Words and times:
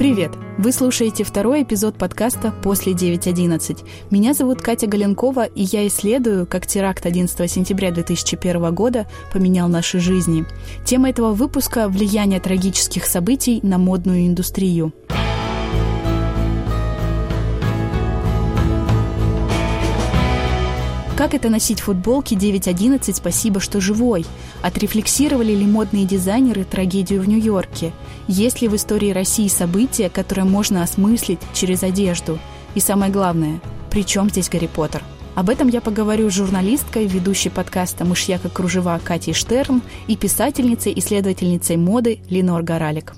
Привет! 0.00 0.32
Вы 0.56 0.72
слушаете 0.72 1.24
второй 1.24 1.62
эпизод 1.62 1.98
подкаста 1.98 2.54
«После 2.62 2.94
9.11». 2.94 3.86
Меня 4.10 4.32
зовут 4.32 4.62
Катя 4.62 4.86
Галенкова, 4.86 5.44
и 5.44 5.62
я 5.62 5.86
исследую, 5.86 6.46
как 6.46 6.66
теракт 6.66 7.04
11 7.04 7.50
сентября 7.50 7.90
2001 7.90 8.74
года 8.74 9.06
поменял 9.30 9.68
наши 9.68 10.00
жизни. 10.00 10.46
Тема 10.86 11.10
этого 11.10 11.34
выпуска– 11.34 11.86
влияние 11.90 12.40
трагических 12.40 13.04
событий 13.04 13.60
на 13.62 13.76
модную 13.76 14.26
индустрию. 14.26 14.94
Как 21.20 21.34
это 21.34 21.50
носить 21.50 21.80
футболки 21.80 22.32
9.11 22.32 23.14
«Спасибо, 23.14 23.60
что 23.60 23.78
живой»? 23.78 24.24
Отрефлексировали 24.62 25.52
ли 25.52 25.66
модные 25.66 26.06
дизайнеры 26.06 26.64
трагедию 26.64 27.20
в 27.20 27.28
Нью-Йорке? 27.28 27.92
Есть 28.26 28.62
ли 28.62 28.68
в 28.68 28.74
истории 28.74 29.10
России 29.10 29.46
события, 29.48 30.08
которые 30.08 30.46
можно 30.46 30.82
осмыслить 30.82 31.40
через 31.52 31.82
одежду? 31.82 32.38
И 32.74 32.80
самое 32.80 33.12
главное, 33.12 33.60
при 33.90 34.02
чем 34.02 34.30
здесь 34.30 34.48
Гарри 34.48 34.70
Поттер? 34.74 35.04
Об 35.34 35.50
этом 35.50 35.68
я 35.68 35.82
поговорю 35.82 36.30
с 36.30 36.32
журналисткой, 36.32 37.06
ведущей 37.06 37.50
подкаста 37.50 38.06
«Мышьяка 38.06 38.48
кружева» 38.48 38.98
Катей 39.04 39.34
Штерн 39.34 39.82
и 40.06 40.16
писательницей, 40.16 40.94
исследовательницей 40.96 41.76
моды 41.76 42.20
Ленор 42.30 42.62
Горалик. 42.62 43.12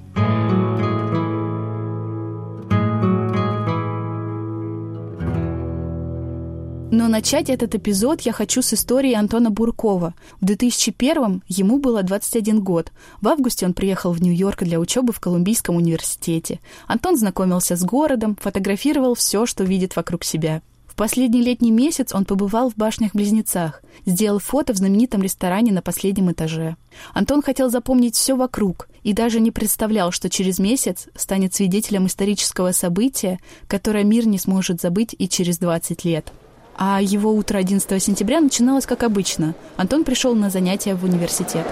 Но 6.92 7.08
начать 7.08 7.48
этот 7.48 7.74
эпизод 7.74 8.20
я 8.20 8.32
хочу 8.32 8.60
с 8.60 8.74
истории 8.74 9.14
Антона 9.14 9.50
Буркова. 9.50 10.12
В 10.42 10.44
2001-м 10.44 11.42
ему 11.48 11.78
было 11.78 12.02
21 12.02 12.60
год. 12.62 12.92
В 13.22 13.28
августе 13.28 13.64
он 13.64 13.72
приехал 13.72 14.12
в 14.12 14.20
Нью-Йорк 14.20 14.62
для 14.64 14.78
учебы 14.78 15.14
в 15.14 15.18
Колумбийском 15.18 15.76
университете. 15.76 16.60
Антон 16.86 17.16
знакомился 17.16 17.76
с 17.76 17.82
городом, 17.82 18.36
фотографировал 18.38 19.14
все, 19.14 19.46
что 19.46 19.64
видит 19.64 19.96
вокруг 19.96 20.22
себя. 20.22 20.60
В 20.86 20.94
последний 20.94 21.40
летний 21.40 21.70
месяц 21.70 22.14
он 22.14 22.26
побывал 22.26 22.68
в 22.68 22.76
башнях-близнецах, 22.76 23.82
сделал 24.04 24.38
фото 24.38 24.74
в 24.74 24.76
знаменитом 24.76 25.22
ресторане 25.22 25.72
на 25.72 25.80
последнем 25.80 26.30
этаже. 26.30 26.76
Антон 27.14 27.40
хотел 27.40 27.70
запомнить 27.70 28.16
все 28.16 28.36
вокруг 28.36 28.90
и 29.02 29.14
даже 29.14 29.40
не 29.40 29.50
представлял, 29.50 30.12
что 30.12 30.28
через 30.28 30.58
месяц 30.58 31.08
станет 31.16 31.54
свидетелем 31.54 32.06
исторического 32.06 32.72
события, 32.72 33.40
которое 33.66 34.04
мир 34.04 34.26
не 34.26 34.36
сможет 34.36 34.82
забыть 34.82 35.16
и 35.18 35.26
через 35.26 35.56
20 35.56 36.04
лет. 36.04 36.30
А 36.76 37.00
его 37.02 37.32
утро 37.32 37.58
11 37.58 38.02
сентября 38.02 38.40
начиналось 38.40 38.86
как 38.86 39.02
обычно. 39.02 39.54
Антон 39.76 40.04
пришел 40.04 40.34
на 40.34 40.50
занятия 40.50 40.94
в 40.94 41.04
университет. 41.04 41.66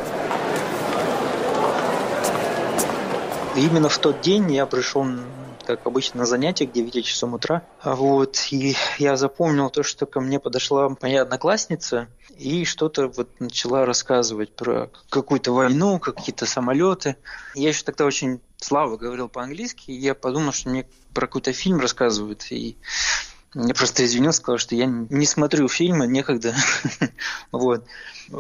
Именно 3.57 3.89
в 3.89 3.99
тот 3.99 4.21
день 4.21 4.53
я 4.53 4.65
пришел, 4.67 5.07
как 5.67 5.87
обычно, 5.87 6.21
на 6.21 6.27
занятия 6.27 6.67
к 6.67 6.73
9 6.73 7.05
часам 7.05 7.35
утра. 7.35 7.63
Вот, 7.83 8.47
и 8.51 8.77
я 8.99 9.17
запомнил 9.17 9.71
то, 9.71 9.83
что 9.83 10.07
ко 10.07 10.21
мне 10.21 10.39
подошла 10.39 10.89
моя 11.01 11.23
одноклассница 11.23 12.09
и 12.39 12.65
что-то 12.65 13.09
вот 13.09 13.29
начала 13.41 13.85
рассказывать 13.85 14.55
про 14.55 14.91
какую-то 15.11 15.53
войну, 15.53 15.99
какие-то 15.99 16.47
самолеты. 16.47 17.17
Я 17.55 17.69
еще 17.69 17.85
тогда 17.85 18.05
очень 18.05 18.41
слабо 18.57 18.97
говорил 18.97 19.29
по-английски, 19.29 19.91
и 19.91 19.99
я 19.99 20.15
подумал, 20.15 20.53
что 20.53 20.71
мне 20.71 20.87
про 21.13 21.27
какой-то 21.27 21.53
фильм 21.53 21.81
рассказывают. 21.81 22.47
И 22.51 22.77
я 23.55 23.75
просто 23.75 24.05
извинился, 24.05 24.39
сказал, 24.39 24.59
что 24.59 24.75
я 24.75 24.87
не 24.87 25.27
смотрю 25.27 25.69
фильмы, 25.69 26.07
некогда. 26.07 26.55
вот. 27.53 27.85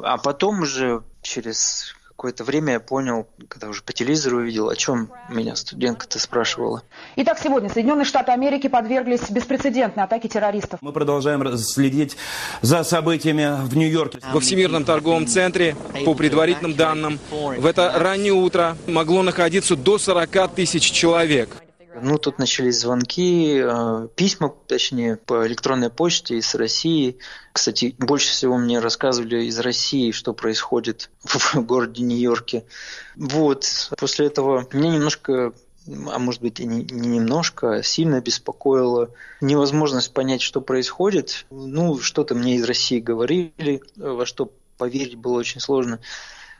А 0.02 0.19
потом 0.19 0.62
уже 0.62 1.02
через 1.22 1.94
какое-то 2.20 2.44
время 2.44 2.75
я 2.75 2.80
понял, 2.80 3.27
когда 3.48 3.69
уже 3.69 3.83
по 3.83 3.94
телевизору 3.94 4.41
увидел, 4.41 4.69
о 4.69 4.77
чем 4.77 5.11
меня 5.30 5.56
студентка-то 5.56 6.19
спрашивала. 6.19 6.83
Итак, 7.17 7.39
сегодня 7.42 7.70
Соединенные 7.70 8.05
Штаты 8.05 8.30
Америки 8.33 8.69
подверглись 8.69 9.30
беспрецедентной 9.30 10.05
атаке 10.05 10.28
террористов. 10.28 10.80
Мы 10.83 10.92
продолжаем 10.92 11.56
следить 11.56 12.18
за 12.61 12.85
событиями 12.85 13.67
в 13.67 13.74
Нью-Йорке. 13.74 14.18
Во 14.35 14.40
Всемирном 14.40 14.85
торговом 14.85 15.27
центре, 15.27 15.74
по 16.05 16.14
предварительным 16.14 16.74
данным, 16.74 17.18
в 17.30 17.64
это 17.64 17.90
раннее 17.96 18.35
утро 18.35 18.77
могло 18.86 19.23
находиться 19.23 19.74
до 19.74 19.96
40 19.96 20.55
тысяч 20.55 20.90
человек. 20.90 21.56
Ну, 21.95 22.18
тут 22.18 22.39
начались 22.39 22.80
звонки, 22.80 23.61
э, 23.62 24.08
письма, 24.14 24.55
точнее, 24.67 25.17
по 25.17 25.46
электронной 25.46 25.90
почте 25.90 26.36
из 26.36 26.55
России. 26.55 27.18
Кстати, 27.52 27.96
больше 27.98 28.30
всего 28.30 28.56
мне 28.58 28.78
рассказывали 28.78 29.45
из 29.45 29.58
России, 29.58 30.12
что 30.12 30.33
происходит 30.33 31.11
в 31.24 31.56
городе 31.56 32.02
Нью-Йорке. 32.02 32.64
Вот, 33.17 33.67
после 33.98 34.27
этого 34.27 34.67
меня 34.73 34.92
немножко 34.92 35.52
а 35.86 36.18
может 36.18 36.42
быть 36.42 36.61
и 36.61 36.67
не, 36.67 36.84
не 36.84 37.08
немножко, 37.08 37.77
а 37.77 37.83
сильно 37.83 38.20
беспокоила 38.20 39.11
невозможность 39.40 40.12
понять, 40.12 40.42
что 40.42 40.61
происходит. 40.61 41.46
Ну, 41.50 41.98
что-то 41.98 42.34
мне 42.34 42.56
из 42.56 42.64
России 42.64 43.00
говорили, 43.00 43.83
во 43.96 44.27
что 44.27 44.52
поверить 44.77 45.17
было 45.17 45.39
очень 45.39 45.61
сложно. 45.61 45.98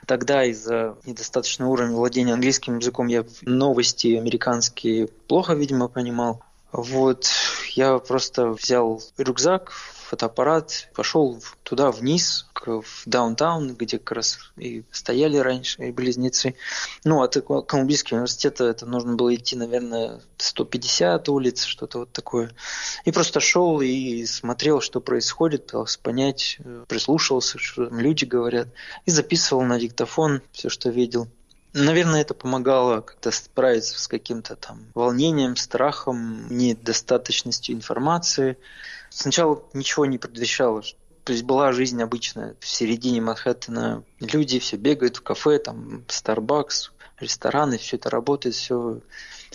Тогда 0.07 0.45
из-за 0.45 0.97
недостаточного 1.05 1.71
уровня 1.71 1.95
владения 1.95 2.33
английским 2.33 2.79
языком 2.79 3.07
я 3.07 3.25
новости 3.43 4.17
американские 4.17 5.07
плохо, 5.07 5.55
видимо, 5.55 5.89
понимал. 5.89 6.43
Вот, 6.73 7.29
я 7.75 7.99
просто 7.99 8.49
взял 8.49 9.03
рюкзак, 9.19 9.73
фотоаппарат, 10.11 10.89
пошел 10.93 11.41
туда 11.63 11.93
вниз, 11.93 12.47
в 12.67 12.85
даунтаун, 13.07 13.75
где 13.75 13.99
как 13.99 14.13
раз 14.13 14.39
и 14.57 14.83
стояли 14.91 15.39
раньше 15.39 15.83
и 15.89 15.93
близнецы. 15.93 16.57
Ну, 17.05 17.23
от 17.23 17.37
Колумбийского 17.67 18.19
университета 18.19 18.65
это 18.65 18.87
нужно 18.87 19.15
было 19.15 19.35
идти, 19.35 19.57
наверное, 19.57 20.21
150 20.37 21.29
улиц, 21.29 21.65
что-то 21.65 22.01
вот 22.01 22.13
такое. 22.13 22.51
И 23.05 23.13
просто 23.13 23.41
шел 23.41 23.81
и 23.81 24.27
смотрел, 24.27 24.81
что 24.81 25.01
происходит, 25.01 25.67
пытался 25.67 25.99
понять, 26.01 26.59
прислушивался, 26.89 27.59
что 27.59 27.87
там 27.87 28.01
люди 28.01 28.25
говорят, 28.25 28.69
и 29.07 29.11
записывал 29.11 29.63
на 29.63 29.79
диктофон 29.79 30.43
все, 30.53 30.69
что 30.69 30.91
видел. 30.91 31.29
Наверное, 31.73 32.23
это 32.23 32.35
помогало 32.35 33.01
как-то 33.01 33.31
справиться 33.31 33.99
с 33.99 34.09
каким-то 34.09 34.57
там 34.57 34.87
волнением, 34.95 35.55
страхом, 35.55 36.49
недостаточностью 36.51 37.77
информации. 37.77 38.59
Сначала 39.11 39.63
ничего 39.75 40.07
не 40.07 40.19
предвещало, 40.19 40.83
то 41.25 41.33
есть 41.33 41.45
была 41.45 41.73
жизнь 41.73 42.03
обычная 42.03 42.57
в 42.61 42.67
середине 42.67 43.21
Манхэттена. 43.21 44.05
Люди 44.21 44.59
все 44.59 44.77
бегают 44.77 45.17
в 45.17 45.23
кафе, 45.23 45.59
там 45.59 46.05
Starbucks, 46.09 46.91
рестораны, 47.19 47.79
все 47.79 47.97
это 47.97 48.11
работает, 48.11 48.55
все. 48.55 49.01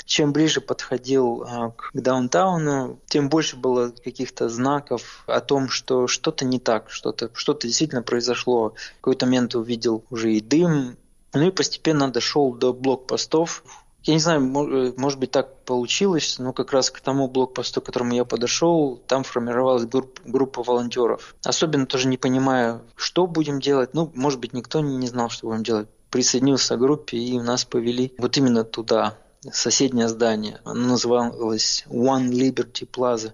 Чем 0.06 0.34
ближе 0.34 0.60
подходил 0.60 1.44
а, 1.48 1.72
к 1.72 1.92
даунтауну, 1.94 3.00
тем 3.08 3.30
больше 3.30 3.56
было 3.56 3.92
каких-то 3.92 4.50
знаков 4.50 5.24
о 5.26 5.40
том, 5.40 5.70
что 5.70 6.08
что-то 6.08 6.44
не 6.44 6.60
так, 6.60 6.92
что-то 6.92 7.32
что 7.34 7.54
действительно 7.54 8.04
произошло. 8.04 8.76
В 8.98 9.02
какой-то 9.02 9.26
момент 9.26 9.56
увидел 9.56 10.04
уже 10.10 10.34
и 10.34 10.42
дым, 10.42 10.98
ну 11.34 11.48
и 11.48 11.52
постепенно 11.52 12.12
дошел 12.12 12.54
до 12.54 12.74
блокпостов, 12.74 13.64
я 14.06 14.14
не 14.14 14.20
знаю, 14.20 14.42
э, 14.42 14.94
может 14.98 15.20
быть 15.20 15.32
так 15.32 15.64
получилось, 15.64 16.38
но 16.38 16.54
как 16.54 16.72
раз 16.72 16.92
к 16.92 17.00
тому 17.00 17.28
блокпосту, 17.28 17.82
к 17.82 17.86
которому 17.86 18.14
я 18.14 18.24
подошел, 18.24 19.02
там 19.08 19.24
формировалась 19.24 19.86
группа, 19.86 20.22
группа 20.26 20.64
волонтеров. 20.64 21.36
Особенно 21.44 21.88
тоже 21.88 22.08
не 22.08 22.18
понимая, 22.18 22.82
что 22.96 23.26
будем 23.26 23.60
делать. 23.60 23.94
Ну, 23.94 24.12
может 24.14 24.40
быть, 24.40 24.54
никто 24.54 24.82
не 24.82 25.08
знал, 25.08 25.30
что 25.30 25.48
будем 25.48 25.64
делать. 25.64 25.88
Присоединился 26.12 26.76
к 26.76 26.80
группе 26.80 27.18
и 27.18 27.40
нас 27.40 27.66
повели 27.66 28.14
вот 28.20 28.38
именно 28.38 28.64
туда, 28.64 29.18
соседнее 29.52 30.08
здание. 30.08 30.62
Оно 30.64 30.90
называлось 30.90 31.84
One 31.90 32.30
Liberty 32.30 32.88
Plaza. 32.88 33.34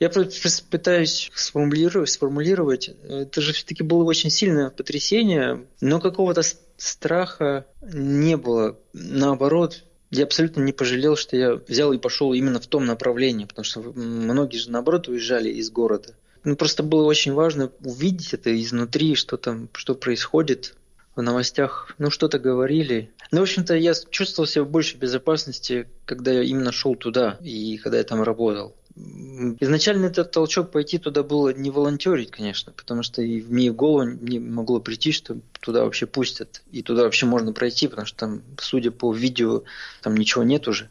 Я 0.00 0.10
пытаюсь 0.10 1.30
сформулировать, 1.34 2.10
сформулировать. 2.10 2.90
Это 3.08 3.40
же 3.40 3.54
все-таки 3.54 3.82
было 3.82 4.04
очень 4.04 4.28
сильное 4.28 4.68
потрясение, 4.68 5.66
но 5.80 5.98
какого-то 5.98 6.42
страха 6.76 7.64
не 7.80 8.36
было. 8.36 8.76
Наоборот, 8.92 9.84
я 10.10 10.24
абсолютно 10.24 10.60
не 10.60 10.72
пожалел, 10.72 11.16
что 11.16 11.36
я 11.36 11.54
взял 11.54 11.92
и 11.92 11.98
пошел 11.98 12.32
именно 12.32 12.60
в 12.60 12.66
том 12.66 12.84
направлении, 12.84 13.44
потому 13.44 13.64
что 13.64 13.80
многие 13.80 14.58
же 14.58 14.70
наоборот 14.70 15.08
уезжали 15.08 15.50
из 15.50 15.70
города. 15.70 16.14
Ну, 16.44 16.56
просто 16.56 16.82
было 16.82 17.04
очень 17.04 17.32
важно 17.32 17.70
увидеть 17.82 18.34
это 18.34 18.54
изнутри, 18.60 19.14
что 19.14 19.36
там, 19.36 19.68
что 19.72 19.94
происходит 19.94 20.74
в 21.16 21.22
новостях, 21.22 21.94
ну, 21.98 22.10
что-то 22.10 22.38
говорили. 22.38 23.10
Ну, 23.30 23.40
в 23.40 23.42
общем-то, 23.42 23.74
я 23.74 23.94
чувствовал 24.10 24.46
себя 24.46 24.64
в 24.64 24.70
большей 24.70 24.98
безопасности, 24.98 25.88
когда 26.04 26.32
я 26.32 26.42
именно 26.42 26.72
шел 26.72 26.94
туда 26.96 27.38
и 27.40 27.78
когда 27.78 27.98
я 27.98 28.04
там 28.04 28.22
работал. 28.22 28.74
Изначально 28.96 30.06
этот 30.06 30.30
толчок 30.30 30.70
пойти 30.70 30.98
туда 30.98 31.24
было 31.24 31.52
не 31.52 31.70
волонтерить, 31.70 32.30
конечно, 32.30 32.72
потому 32.72 33.02
что 33.02 33.22
и 33.22 33.42
мне 33.42 33.72
в 33.72 33.74
голову 33.74 34.08
не 34.20 34.38
могло 34.38 34.78
прийти, 34.78 35.10
что 35.10 35.38
туда 35.60 35.84
вообще 35.84 36.06
пустят, 36.06 36.62
и 36.70 36.82
туда 36.82 37.02
вообще 37.02 37.26
можно 37.26 37.52
пройти, 37.52 37.88
потому 37.88 38.06
что 38.06 38.16
там, 38.16 38.42
судя 38.58 38.92
по 38.92 39.12
видео, 39.12 39.64
там 40.00 40.16
ничего 40.16 40.44
нет 40.44 40.68
уже. 40.68 40.90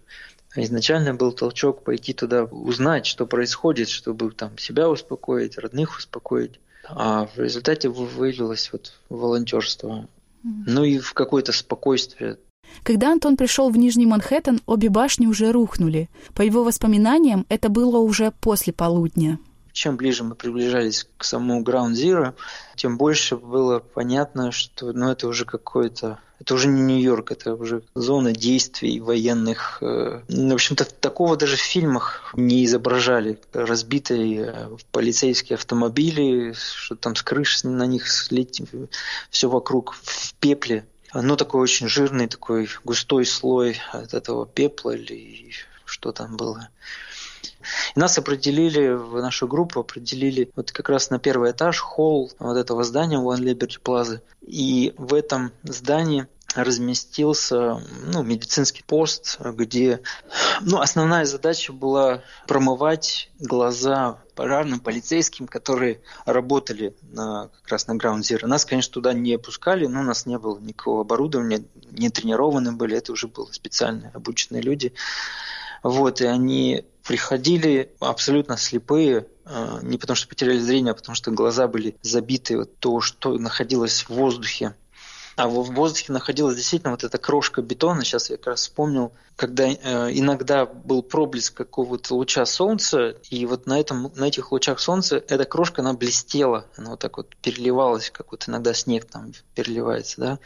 А 0.53 0.61
изначально 0.61 1.15
был 1.15 1.31
толчок 1.31 1.83
пойти 1.83 2.13
туда, 2.13 2.43
узнать, 2.43 3.05
что 3.05 3.25
происходит, 3.25 3.87
чтобы 3.87 4.31
там 4.31 4.57
себя 4.57 4.89
успокоить, 4.89 5.57
родных 5.57 5.97
успокоить. 5.97 6.59
А 6.85 7.27
в 7.27 7.39
результате 7.39 7.87
вылилось 7.87 8.69
вот 8.73 8.93
волонтерство. 9.09 10.09
Ну 10.43 10.83
и 10.83 10.99
в 10.99 11.13
какое-то 11.13 11.53
спокойствие 11.53 12.37
Когда 12.81 13.11
Антон 13.11 13.37
пришел 13.37 13.69
в 13.69 13.77
Нижний 13.77 14.05
Манхэттен, 14.05 14.61
обе 14.65 14.89
башни 14.89 15.27
уже 15.27 15.51
рухнули. 15.51 16.09
По 16.33 16.41
его 16.41 16.63
воспоминаниям, 16.63 17.45
это 17.49 17.69
было 17.69 17.99
уже 17.99 18.31
после 18.41 18.73
полудня. 18.73 19.39
Чем 19.71 19.97
ближе 19.97 20.23
мы 20.23 20.35
приближались 20.35 21.07
к 21.17 21.23
самому 21.23 21.63
Ground 21.63 21.93
Zero, 21.93 22.33
тем 22.75 22.97
больше 22.97 23.37
было 23.37 23.79
понятно, 23.79 24.51
что 24.51 24.93
ну, 24.93 25.09
это 25.09 25.27
уже 25.27 25.45
какой-то 25.45 26.19
это 26.43 26.55
уже 26.55 26.67
не 26.67 26.81
Нью-Йорк, 26.81 27.31
это 27.31 27.55
уже 27.55 27.83
зона 27.95 28.33
действий 28.33 28.99
военных. 28.99 29.77
Э, 29.81 30.23
в 30.27 30.53
общем-то, 30.53 30.83
такого 30.83 31.37
даже 31.37 31.55
в 31.55 31.61
фильмах 31.61 32.33
не 32.35 32.65
изображали. 32.65 33.39
Разбитые 33.53 34.53
э, 34.53 34.69
полицейские 34.91 35.55
автомобили, 35.55 36.51
что 36.51 36.97
там 36.97 37.15
с 37.15 37.23
крыш 37.23 37.63
на 37.63 37.85
них 37.85 38.09
слетит, 38.09 38.67
все 39.29 39.49
вокруг 39.49 39.93
в 39.93 40.33
пепле. 40.35 40.85
Ну, 41.13 41.35
такой 41.35 41.61
очень 41.61 41.87
жирный, 41.87 42.27
такой 42.27 42.69
густой 42.83 43.25
слой 43.25 43.79
от 43.91 44.13
этого 44.13 44.45
пепла 44.45 44.91
или 44.91 45.51
что 45.85 46.11
там 46.11 46.37
было. 46.37 46.69
И 47.95 47.99
нас 47.99 48.17
определили, 48.17 48.89
в 48.89 49.21
нашу 49.21 49.47
группу 49.47 49.79
определили 49.79 50.49
вот 50.55 50.71
как 50.71 50.89
раз 50.89 51.09
на 51.09 51.19
первый 51.19 51.51
этаж, 51.51 51.79
холл 51.79 52.31
вот 52.39 52.57
этого 52.57 52.83
здания 52.83 53.17
One 53.17 53.39
Liberty 53.39 53.79
Plaza. 53.81 54.21
И 54.41 54.93
в 54.97 55.13
этом 55.13 55.51
здании 55.63 56.27
разместился 56.55 57.81
ну, 58.05 58.23
медицинский 58.23 58.83
пост, 58.83 59.39
где 59.39 60.01
ну, 60.61 60.79
основная 60.79 61.25
задача 61.25 61.73
была 61.73 62.23
промывать 62.47 63.29
глаза 63.39 64.19
пожарным, 64.35 64.79
полицейским, 64.79 65.47
которые 65.47 66.01
работали 66.25 66.95
на, 67.01 67.49
как 67.49 67.69
раз 67.69 67.87
на 67.87 67.93
Ground 67.93 68.21
Zero. 68.21 68.47
Нас, 68.47 68.65
конечно, 68.65 68.93
туда 68.93 69.13
не 69.13 69.37
пускали, 69.37 69.85
но 69.85 70.01
у 70.01 70.03
нас 70.03 70.25
не 70.25 70.37
было 70.37 70.59
никакого 70.59 71.01
оборудования, 71.01 71.63
не 71.91 72.09
тренированы 72.09 72.71
были, 72.71 72.97
это 72.97 73.11
уже 73.11 73.27
были 73.27 73.51
специальные 73.51 74.11
обученные 74.13 74.61
люди. 74.61 74.93
Вот, 75.83 76.21
и 76.21 76.25
они 76.25 76.85
приходили 77.03 77.93
абсолютно 77.99 78.55
слепые, 78.57 79.27
э, 79.45 79.79
не 79.81 79.97
потому 79.97 80.15
что 80.15 80.29
потеряли 80.29 80.59
зрение, 80.59 80.91
а 80.91 80.95
потому 80.95 81.15
что 81.15 81.31
глаза 81.31 81.67
были 81.67 81.97
забиты 82.01 82.57
вот 82.57 82.77
то, 82.79 83.01
что 83.01 83.37
находилось 83.37 84.03
в 84.03 84.09
воздухе 84.09 84.75
а 85.35 85.47
в 85.47 85.63
воздухе 85.73 86.13
находилась 86.13 86.55
действительно 86.55 86.91
вот 86.91 87.03
эта 87.03 87.17
крошка 87.17 87.61
бетона. 87.61 88.03
Сейчас 88.03 88.29
я 88.29 88.37
как 88.37 88.47
раз 88.47 88.61
вспомнил, 88.61 89.11
когда 89.35 89.67
э, 89.67 89.75
иногда 90.11 90.65
был 90.65 91.01
проблеск 91.01 91.55
какого-то 91.55 92.15
луча 92.15 92.45
солнца, 92.45 93.15
и 93.29 93.45
вот 93.45 93.65
на, 93.65 93.79
этом, 93.79 94.11
на 94.15 94.25
этих 94.25 94.51
лучах 94.51 94.79
солнца 94.79 95.17
эта 95.17 95.45
крошка, 95.45 95.81
она 95.81 95.93
блестела, 95.93 96.67
она 96.77 96.91
вот 96.91 96.99
так 96.99 97.17
вот 97.17 97.35
переливалась, 97.37 98.11
как 98.11 98.31
вот 98.31 98.47
иногда 98.47 98.73
снег 98.73 99.05
там 99.05 99.31
переливается, 99.55 100.21
да. 100.21 100.39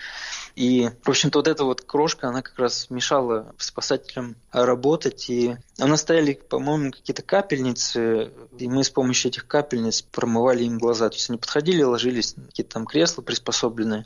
И, 0.55 0.89
в 1.03 1.09
общем-то, 1.09 1.39
вот 1.39 1.47
эта 1.47 1.65
вот 1.65 1.81
крошка, 1.81 2.29
она 2.29 2.41
как 2.41 2.57
раз 2.57 2.89
мешала 2.89 3.53
спасателям 3.57 4.35
работать, 4.51 5.29
и 5.29 5.57
у 5.79 5.87
нас 5.87 6.01
стояли, 6.01 6.33
по-моему, 6.33 6.91
какие-то 6.91 7.21
капельницы, 7.21 8.31
и 8.57 8.67
мы 8.67 8.83
с 8.83 8.89
помощью 8.89 9.29
этих 9.29 9.47
капельниц 9.47 10.01
промывали 10.01 10.63
им 10.63 10.77
глаза. 10.77 11.09
То 11.09 11.15
есть 11.15 11.29
они 11.29 11.37
подходили, 11.37 11.83
ложились 11.83 12.37
на 12.37 12.45
какие-то 12.45 12.73
там 12.73 12.85
кресла 12.85 13.21
приспособленные, 13.21 14.05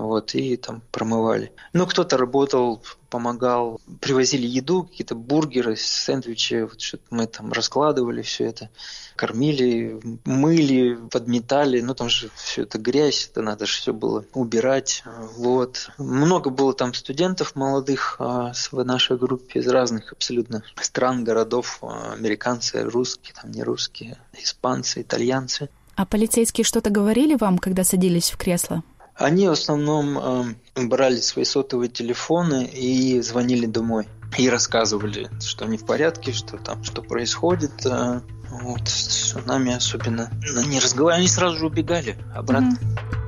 вот, 0.00 0.34
и 0.34 0.56
там 0.56 0.82
промывали. 0.90 1.52
Ну, 1.72 1.86
кто-то 1.86 2.16
работал, 2.16 2.82
помогал, 3.10 3.80
привозили 4.00 4.46
еду, 4.46 4.84
какие-то 4.84 5.14
бургеры, 5.14 5.76
сэндвичи, 5.76 6.62
вот 6.62 6.80
что-то 6.80 7.04
мы 7.10 7.26
там 7.26 7.52
раскладывали 7.52 8.22
все 8.22 8.46
это, 8.46 8.70
кормили, 9.16 10.00
мыли, 10.24 10.98
подметали, 11.10 11.80
ну, 11.82 11.94
там 11.94 12.08
же 12.08 12.30
все 12.36 12.62
это 12.62 12.78
грязь, 12.78 13.28
это 13.30 13.42
надо 13.42 13.66
же 13.66 13.74
все 13.74 13.92
было 13.92 14.24
убирать, 14.32 15.04
вот. 15.36 15.90
Много 15.98 16.48
было 16.50 16.72
там 16.72 16.94
студентов 16.94 17.54
молодых 17.54 18.16
а, 18.18 18.52
в 18.70 18.82
нашей 18.82 19.18
группе 19.18 19.60
из 19.60 19.68
разных 19.68 20.12
абсолютно 20.12 20.62
стран, 20.80 21.22
городов, 21.22 21.78
а, 21.82 22.14
американцы, 22.14 22.82
русские, 22.82 23.34
там 23.40 23.50
не 23.50 23.62
русские, 23.62 24.16
испанцы, 24.32 25.02
итальянцы. 25.02 25.68
А 25.94 26.06
полицейские 26.06 26.64
что-то 26.64 26.88
говорили 26.88 27.36
вам, 27.38 27.58
когда 27.58 27.84
садились 27.84 28.30
в 28.30 28.38
кресло? 28.38 28.82
Они 29.14 29.48
в 29.48 29.52
основном 29.52 30.56
э, 30.76 30.84
брали 30.86 31.20
свои 31.20 31.44
сотовые 31.44 31.88
телефоны 31.88 32.64
и 32.64 33.20
звонили 33.20 33.66
домой. 33.66 34.08
И 34.38 34.48
рассказывали, 34.48 35.28
что 35.40 35.66
они 35.66 35.76
в 35.76 35.84
порядке, 35.84 36.32
что 36.32 36.56
там, 36.56 36.82
что 36.84 37.02
происходит. 37.02 37.84
Э, 37.84 38.20
вот, 38.50 38.88
с 38.88 39.34
нами 39.46 39.74
особенно 39.74 40.30
не 40.66 40.78
разговаривали, 40.78 41.20
они 41.22 41.28
сразу 41.28 41.58
же 41.58 41.66
убегали 41.66 42.16
обратно. 42.34 42.78
Mm-hmm. 42.80 43.21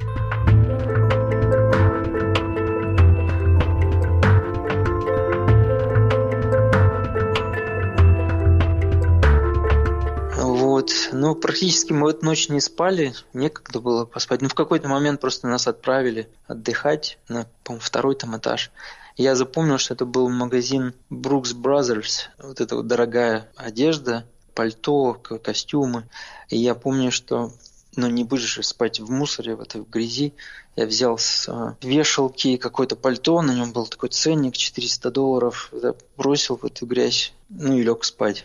Ну, 11.25 11.35
практически 11.35 11.95
мы 11.95 12.05
в 12.05 12.09
эту 12.09 12.27
ночь 12.27 12.51
не 12.51 12.61
спали, 12.61 13.15
некогда 13.33 13.81
было 13.81 14.05
поспать. 14.05 14.43
Ну, 14.43 14.51
в 14.51 14.55
какой-то 14.55 14.89
момент 14.89 15.23
просто 15.23 15.49
нас 15.49 15.67
отправили 15.67 16.29
отдыхать 16.47 17.17
на, 17.29 17.47
по 17.63 17.79
второй 17.79 18.15
там 18.15 18.37
этаж. 18.37 18.71
Я 19.17 19.35
запомнил, 19.35 19.79
что 19.79 19.95
это 19.95 20.05
был 20.05 20.29
магазин 20.29 20.93
Brooks 21.09 21.55
Brothers, 21.55 22.25
вот 22.37 22.61
эта 22.61 22.77
вот 22.77 22.89
дорогая 22.89 23.51
одежда, 23.57 24.27
пальто, 24.55 25.15
костюмы. 25.15 26.07
И 26.51 26.59
я 26.59 26.75
помню, 26.75 27.11
что 27.11 27.55
ну 27.97 28.09
не 28.09 28.25
будешь 28.25 28.59
спать 28.61 29.01
в 29.01 29.11
мусоре, 29.11 29.57
в 29.57 29.63
этой 29.63 29.81
грязи. 29.81 30.35
Я 30.77 30.85
взял 30.85 31.17
с 31.17 31.49
а, 31.49 31.79
вешалки 31.81 32.59
какое-то 32.59 32.97
пальто, 32.97 33.41
на 33.41 33.55
нем 33.55 33.73
был 33.73 33.87
такой 33.87 34.11
ценник 34.11 34.59
400 34.59 35.11
долларов, 35.11 35.73
бросил 36.19 36.59
в 36.59 36.67
эту 36.67 36.85
грязь, 36.85 37.33
ну 37.49 37.79
и 37.79 37.83
лег 37.83 38.05
спать. 38.05 38.45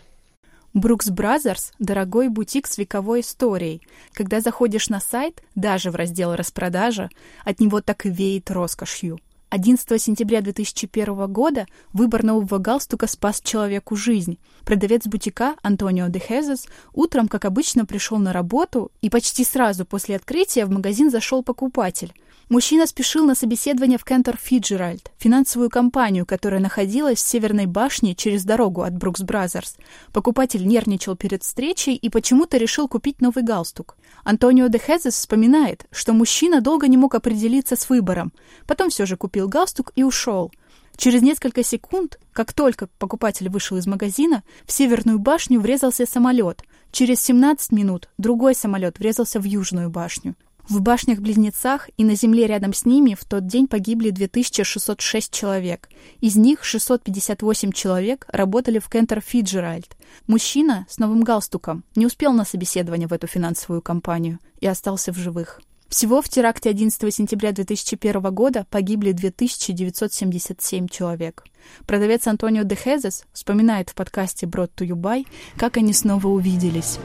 Brooks 0.72 1.10
Brothers– 1.10 1.72
дорогой 1.80 2.28
бутик 2.28 2.68
с 2.68 2.78
вековой 2.78 3.22
историей. 3.22 3.82
Когда 4.12 4.40
заходишь 4.40 4.88
на 4.88 5.00
сайт, 5.00 5.42
даже 5.56 5.90
в 5.90 5.96
раздел 5.96 6.36
«Распродажа», 6.36 7.10
от 7.44 7.58
него 7.58 7.80
так 7.80 8.06
и 8.06 8.08
веет 8.08 8.52
роскошью. 8.52 9.18
11 9.48 10.00
сентября 10.00 10.42
2001 10.42 11.26
года 11.32 11.66
выбор 11.92 12.22
нового 12.22 12.58
галстука 12.58 13.08
спас 13.08 13.40
человеку 13.40 13.96
жизнь. 13.96 14.38
Продавец 14.64 15.08
бутика 15.08 15.56
Антонио 15.62 16.06
де 16.06 16.20
Хезес 16.20 16.68
утром, 16.92 17.26
как 17.26 17.46
обычно, 17.46 17.84
пришел 17.84 18.18
на 18.18 18.32
работу, 18.32 18.92
и 19.02 19.10
почти 19.10 19.44
сразу 19.44 19.84
после 19.84 20.14
открытия 20.14 20.66
в 20.66 20.70
магазин 20.70 21.10
зашел 21.10 21.42
покупатель– 21.42 22.14
Мужчина 22.50 22.88
спешил 22.88 23.24
на 23.26 23.36
собеседование 23.36 23.96
в 23.96 24.02
Cantor 24.02 24.36
Fitzgerald, 24.36 25.12
финансовую 25.18 25.70
компанию, 25.70 26.26
которая 26.26 26.58
находилась 26.58 27.18
в 27.18 27.28
Северной 27.28 27.66
башне 27.66 28.16
через 28.16 28.42
дорогу 28.42 28.82
от 28.82 28.92
Brooks 28.92 29.20
Brothers. 29.20 29.76
Покупатель 30.12 30.66
нервничал 30.66 31.14
перед 31.14 31.44
встречей 31.44 31.94
и 31.94 32.08
почему-то 32.08 32.56
решил 32.56 32.88
купить 32.88 33.20
новый 33.20 33.44
галстук. 33.44 33.96
Антонио 34.24 34.66
де 34.66 34.80
Хезес 34.80 35.14
вспоминает, 35.14 35.86
что 35.92 36.12
мужчина 36.12 36.60
долго 36.60 36.88
не 36.88 36.96
мог 36.96 37.14
определиться 37.14 37.76
с 37.76 37.88
выбором, 37.88 38.32
потом 38.66 38.90
все 38.90 39.06
же 39.06 39.16
купил 39.16 39.46
галстук 39.46 39.92
и 39.94 40.02
ушел. 40.02 40.50
Через 40.96 41.22
несколько 41.22 41.62
секунд, 41.62 42.18
как 42.32 42.52
только 42.52 42.88
покупатель 42.98 43.48
вышел 43.48 43.76
из 43.76 43.86
магазина, 43.86 44.42
в 44.66 44.72
Северную 44.72 45.20
башню 45.20 45.60
врезался 45.60 46.04
самолет. 46.04 46.64
Через 46.90 47.20
17 47.22 47.70
минут 47.70 48.08
другой 48.18 48.56
самолет 48.56 48.98
врезался 48.98 49.38
в 49.38 49.44
Южную 49.44 49.88
башню. 49.88 50.34
В 50.68 50.80
башнях-близнецах 50.80 51.88
и 51.96 52.04
на 52.04 52.14
земле 52.14 52.46
рядом 52.46 52.72
с 52.72 52.84
ними 52.84 53.14
в 53.14 53.24
тот 53.24 53.46
день 53.46 53.66
погибли 53.66 54.10
2606 54.10 55.32
человек. 55.32 55.88
Из 56.20 56.36
них 56.36 56.64
658 56.64 57.72
человек 57.72 58.26
работали 58.28 58.78
в 58.78 58.88
Кентер 58.88 59.20
Фиджеральд. 59.20 59.96
Мужчина 60.26 60.86
с 60.88 60.98
новым 60.98 61.22
галстуком 61.22 61.84
не 61.96 62.06
успел 62.06 62.32
на 62.32 62.44
собеседование 62.44 63.08
в 63.08 63.12
эту 63.12 63.26
финансовую 63.26 63.82
компанию 63.82 64.38
и 64.60 64.66
остался 64.66 65.12
в 65.12 65.16
живых. 65.16 65.60
Всего 65.90 66.22
в 66.22 66.28
теракте 66.28 66.70
11 66.70 67.12
сентября 67.12 67.50
2001 67.50 68.22
года 68.32 68.64
погибли 68.70 69.10
2977 69.10 70.86
человек. 70.86 71.42
Продавец 71.86 72.26
Антонио 72.26 72.62
де 72.62 72.74
Хезес 72.74 73.24
вспоминает 73.32 73.90
в 73.90 73.94
подкасте 73.94 74.46
«Brought 74.46 74.70
to 74.76 74.88
by», 74.88 75.24
как 75.56 75.76
они 75.76 75.92
снова 75.92 76.28
увиделись. 76.28 76.98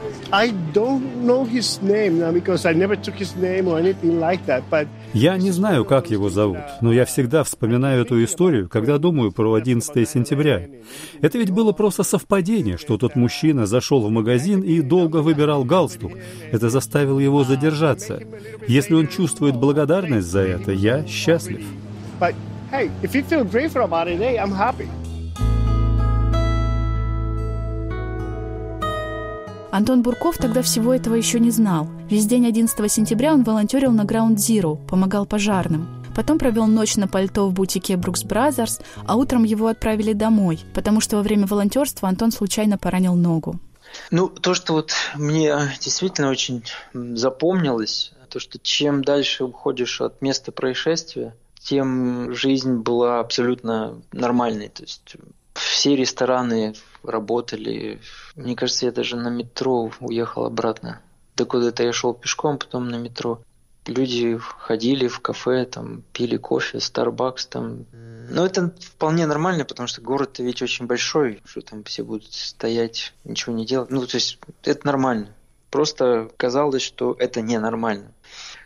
Я 5.12 5.36
не 5.36 5.50
знаю, 5.50 5.84
как 5.84 6.10
его 6.10 6.30
зовут, 6.30 6.58
но 6.80 6.92
я 6.92 7.04
всегда 7.04 7.42
вспоминаю 7.42 8.02
эту 8.02 8.22
историю, 8.24 8.68
когда 8.68 8.98
думаю 8.98 9.32
про 9.32 9.54
11 9.54 10.08
сентября. 10.08 10.68
Это 11.20 11.38
ведь 11.38 11.50
было 11.50 11.72
просто 11.72 12.02
совпадение, 12.02 12.76
что 12.76 12.98
тот 12.98 13.16
мужчина 13.16 13.66
зашел 13.66 14.02
в 14.02 14.10
магазин 14.10 14.60
и 14.60 14.80
долго 14.80 15.18
выбирал 15.18 15.64
галстук. 15.64 16.12
Это 16.52 16.70
заставило 16.70 17.18
его 17.18 17.44
задержаться. 17.44 18.20
Если 18.76 18.92
он 18.92 19.08
чувствует 19.08 19.56
благодарность 19.56 20.26
за 20.26 20.40
это, 20.40 20.70
я 20.70 21.06
счастлив. 21.06 21.64
But 22.20 22.34
hey, 22.70 22.90
if 23.02 23.14
you 23.14 23.26
feel 23.26 23.42
grateful 23.50 23.82
about 23.82 24.06
it, 24.06 24.18
hey, 24.18 24.36
I'm 24.36 24.52
happy. 24.52 24.86
Антон 29.70 30.02
Бурков 30.02 30.36
тогда 30.36 30.60
всего 30.60 30.92
этого 30.92 31.14
еще 31.14 31.40
не 31.40 31.50
знал. 31.50 31.88
Весь 32.10 32.26
день 32.26 32.46
11 32.46 32.92
сентября 32.92 33.32
он 33.32 33.44
волонтерил 33.44 33.92
на 33.92 34.02
Ground 34.02 34.34
Zero, 34.34 34.76
помогал 34.86 35.24
пожарным. 35.24 35.88
Потом 36.14 36.38
провел 36.38 36.66
ночь 36.66 36.96
на 36.96 37.08
пальто 37.08 37.48
в 37.48 37.54
бутике 37.54 37.96
Brooks 37.96 38.24
Brothers, 38.24 38.80
а 39.06 39.16
утром 39.16 39.44
его 39.44 39.68
отправили 39.68 40.12
домой, 40.12 40.60
потому 40.74 41.00
что 41.00 41.16
во 41.16 41.22
время 41.22 41.46
волонтерства 41.46 42.10
Антон 42.10 42.30
случайно 42.30 42.76
поранил 42.76 43.14
ногу. 43.14 43.58
Ну, 44.10 44.28
то, 44.28 44.52
что 44.52 44.74
вот 44.74 44.92
мне 45.14 45.54
действительно 45.80 46.28
очень 46.28 46.62
запомнилось, 46.92 48.12
то, 48.36 48.40
что 48.40 48.58
чем 48.58 49.02
дальше 49.02 49.44
уходишь 49.44 50.02
от 50.02 50.20
места 50.20 50.52
происшествия, 50.52 51.34
тем 51.58 52.34
жизнь 52.34 52.74
была 52.74 53.18
абсолютно 53.18 54.02
нормальной. 54.12 54.68
То 54.68 54.82
есть 54.82 55.16
все 55.54 55.96
рестораны 55.96 56.74
работали. 57.02 57.98
Мне 58.34 58.54
кажется, 58.54 58.84
я 58.84 58.92
даже 58.92 59.16
на 59.16 59.28
метро 59.28 59.90
уехал 60.00 60.44
обратно. 60.44 61.00
До 61.34 61.46
куда-то 61.46 61.82
я 61.82 61.94
шел 61.94 62.12
пешком, 62.12 62.58
потом 62.58 62.90
на 62.90 62.96
метро. 62.96 63.40
Люди 63.86 64.36
ходили 64.36 65.08
в 65.08 65.20
кафе, 65.20 65.64
там, 65.64 66.02
пили 66.12 66.36
кофе, 66.36 66.76
Starbucks, 66.76 67.48
там. 67.48 67.86
Но 68.28 68.44
это 68.44 68.74
вполне 68.80 69.26
нормально, 69.26 69.64
потому 69.64 69.86
что 69.86 70.02
город-то 70.02 70.42
ведь 70.42 70.60
очень 70.60 70.84
большой, 70.84 71.40
что 71.46 71.62
там 71.62 71.84
все 71.84 72.02
будут 72.02 72.30
стоять, 72.34 73.14
ничего 73.24 73.54
не 73.54 73.64
делать. 73.64 73.88
Ну, 73.88 74.06
то 74.06 74.16
есть 74.16 74.38
это 74.62 74.84
нормально. 74.84 75.28
Просто 75.70 76.30
казалось, 76.36 76.82
что 76.82 77.16
это 77.18 77.40
ненормально 77.40 78.12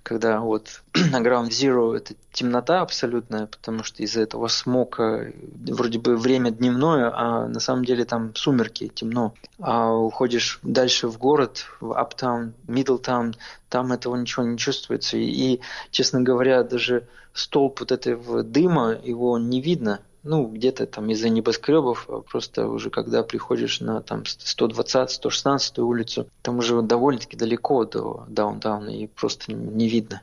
когда 0.03 0.41
вот 0.41 0.83
на 0.95 1.21
Ground 1.21 1.49
Zero 1.49 1.95
это 1.95 2.15
темнота 2.33 2.81
абсолютная, 2.81 3.47
потому 3.47 3.83
что 3.83 4.03
из-за 4.03 4.23
этого 4.23 4.49
смока 4.49 5.27
вроде 5.67 5.99
бы 5.99 6.17
время 6.17 6.51
дневное, 6.51 7.11
а 7.15 7.47
на 7.47 7.61
самом 7.61 7.85
деле 7.85 8.05
там 8.05 8.35
сумерки, 8.35 8.89
темно. 8.89 9.35
А 9.61 9.93
уходишь 9.93 10.59
дальше 10.63 11.09
в 11.09 11.19
город, 11.19 11.67
в 11.81 11.93
Uptown, 11.93 12.53
Middletown, 12.67 13.35
там 13.69 13.93
этого 13.93 14.17
ничего 14.17 14.45
не 14.45 14.59
чувствуется. 14.59 15.17
И, 15.17 15.25
и 15.25 15.61
честно 15.91 16.23
говоря, 16.23 16.63
даже 16.63 17.07
столб 17.33 17.81
вот 17.81 17.93
этого 17.93 18.43
дыма, 18.43 18.99
его 19.03 19.39
не 19.39 19.61
видно, 19.61 20.01
ну, 20.23 20.47
где-то 20.47 20.87
там 20.87 21.11
из-за 21.11 21.29
небоскребов, 21.29 22.07
а 22.09 22.21
просто 22.21 22.69
уже 22.69 22.91
когда 22.91 23.23
приходишь 23.23 23.81
на 23.81 24.03
там 24.03 24.23
120-116 24.23 25.81
улицу, 25.81 26.29
там 26.43 26.59
уже 26.59 26.81
довольно-таки 26.83 27.37
далеко 27.37 27.85
до 27.85 28.25
даунтауна 28.29 28.91
и 28.91 29.07
просто 29.07 29.53
не 29.53 29.89
видно. 29.89 30.23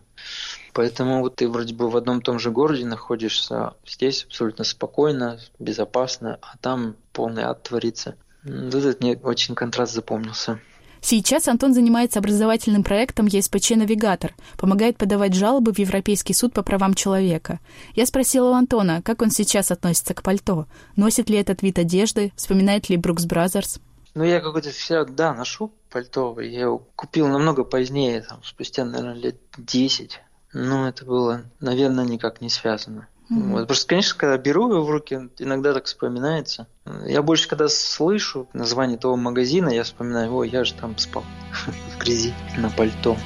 Поэтому 0.74 1.22
вот 1.22 1.36
ты 1.38 1.50
вроде 1.50 1.74
бы 1.74 1.90
в 1.90 1.98
одном 1.98 2.22
том 2.22 2.40
же 2.40 2.52
городе 2.52 2.86
находишься, 2.86 3.74
здесь 3.86 4.26
абсолютно 4.26 4.64
спокойно, 4.64 5.40
безопасно, 5.58 6.38
а 6.42 6.58
там 6.62 6.96
полный 7.14 7.44
ад 7.44 7.64
творится. 7.64 8.16
Вот 8.44 8.76
этот 8.76 9.02
мне 9.02 9.20
очень 9.24 9.56
контраст 9.56 9.94
запомнился. 9.94 10.60
Сейчас 11.02 11.48
Антон 11.48 11.74
занимается 11.74 12.20
образовательным 12.20 12.84
проектом 12.84 13.28
ЕСПЧ 13.28 13.72
«Навигатор», 13.72 14.36
помогает 14.58 14.98
подавать 14.98 15.34
жалобы 15.34 15.74
в 15.74 15.80
Европейский 15.80 16.34
суд 16.34 16.54
по 16.54 16.64
правам 16.64 16.94
человека. 16.94 17.60
Я 17.96 18.06
спросила 18.06 18.50
у 18.50 18.54
Антона, 18.54 19.02
как 19.02 19.22
он 19.22 19.32
сейчас 19.32 19.72
относится 19.72 20.14
к 20.14 20.24
пальто, 20.24 20.66
носит 20.96 21.30
ли 21.30 21.38
этот 21.38 21.62
вид 21.62 21.80
одежды, 21.80 22.34
вспоминает 22.36 22.90
ли 22.90 22.98
Brooks 22.98 23.26
Brothers. 23.26 23.80
Ну, 24.16 24.24
я 24.24 24.40
какой-то 24.40 24.72
всегда, 24.72 25.06
да, 25.06 25.34
ношу 25.34 25.72
пальто. 25.92 26.40
Я 26.40 26.62
его 26.62 26.80
купил 26.96 27.28
намного 27.28 27.64
позднее, 27.64 28.22
там, 28.22 28.42
спустя, 28.44 28.84
наверное, 28.84 29.14
лет 29.14 29.38
10. 29.58 30.20
Но 30.54 30.88
это 30.88 31.06
было, 31.06 31.44
наверное, 31.60 32.04
никак 32.04 32.42
не 32.42 32.50
связано. 32.50 33.08
Mm-hmm. 33.30 33.52
Вот. 33.52 33.68
Просто, 33.68 33.88
конечно, 33.88 34.16
когда 34.18 34.38
беру 34.38 34.70
его 34.70 34.84
в 34.84 34.90
руки, 34.90 35.30
иногда 35.38 35.74
так 35.74 35.86
вспоминается. 35.86 36.68
Я 37.06 37.22
больше, 37.22 37.48
когда 37.50 37.68
слышу 37.68 38.48
название 38.54 38.98
того 38.98 39.18
магазина, 39.18 39.70
я 39.70 39.84
вспоминаю, 39.84 40.34
ой, 40.34 40.50
я 40.50 40.64
же 40.64 40.74
там 40.74 40.98
спал 40.98 41.24
в 41.96 42.00
грязи 42.00 42.34
на 42.58 42.70
пальто. 42.70 43.18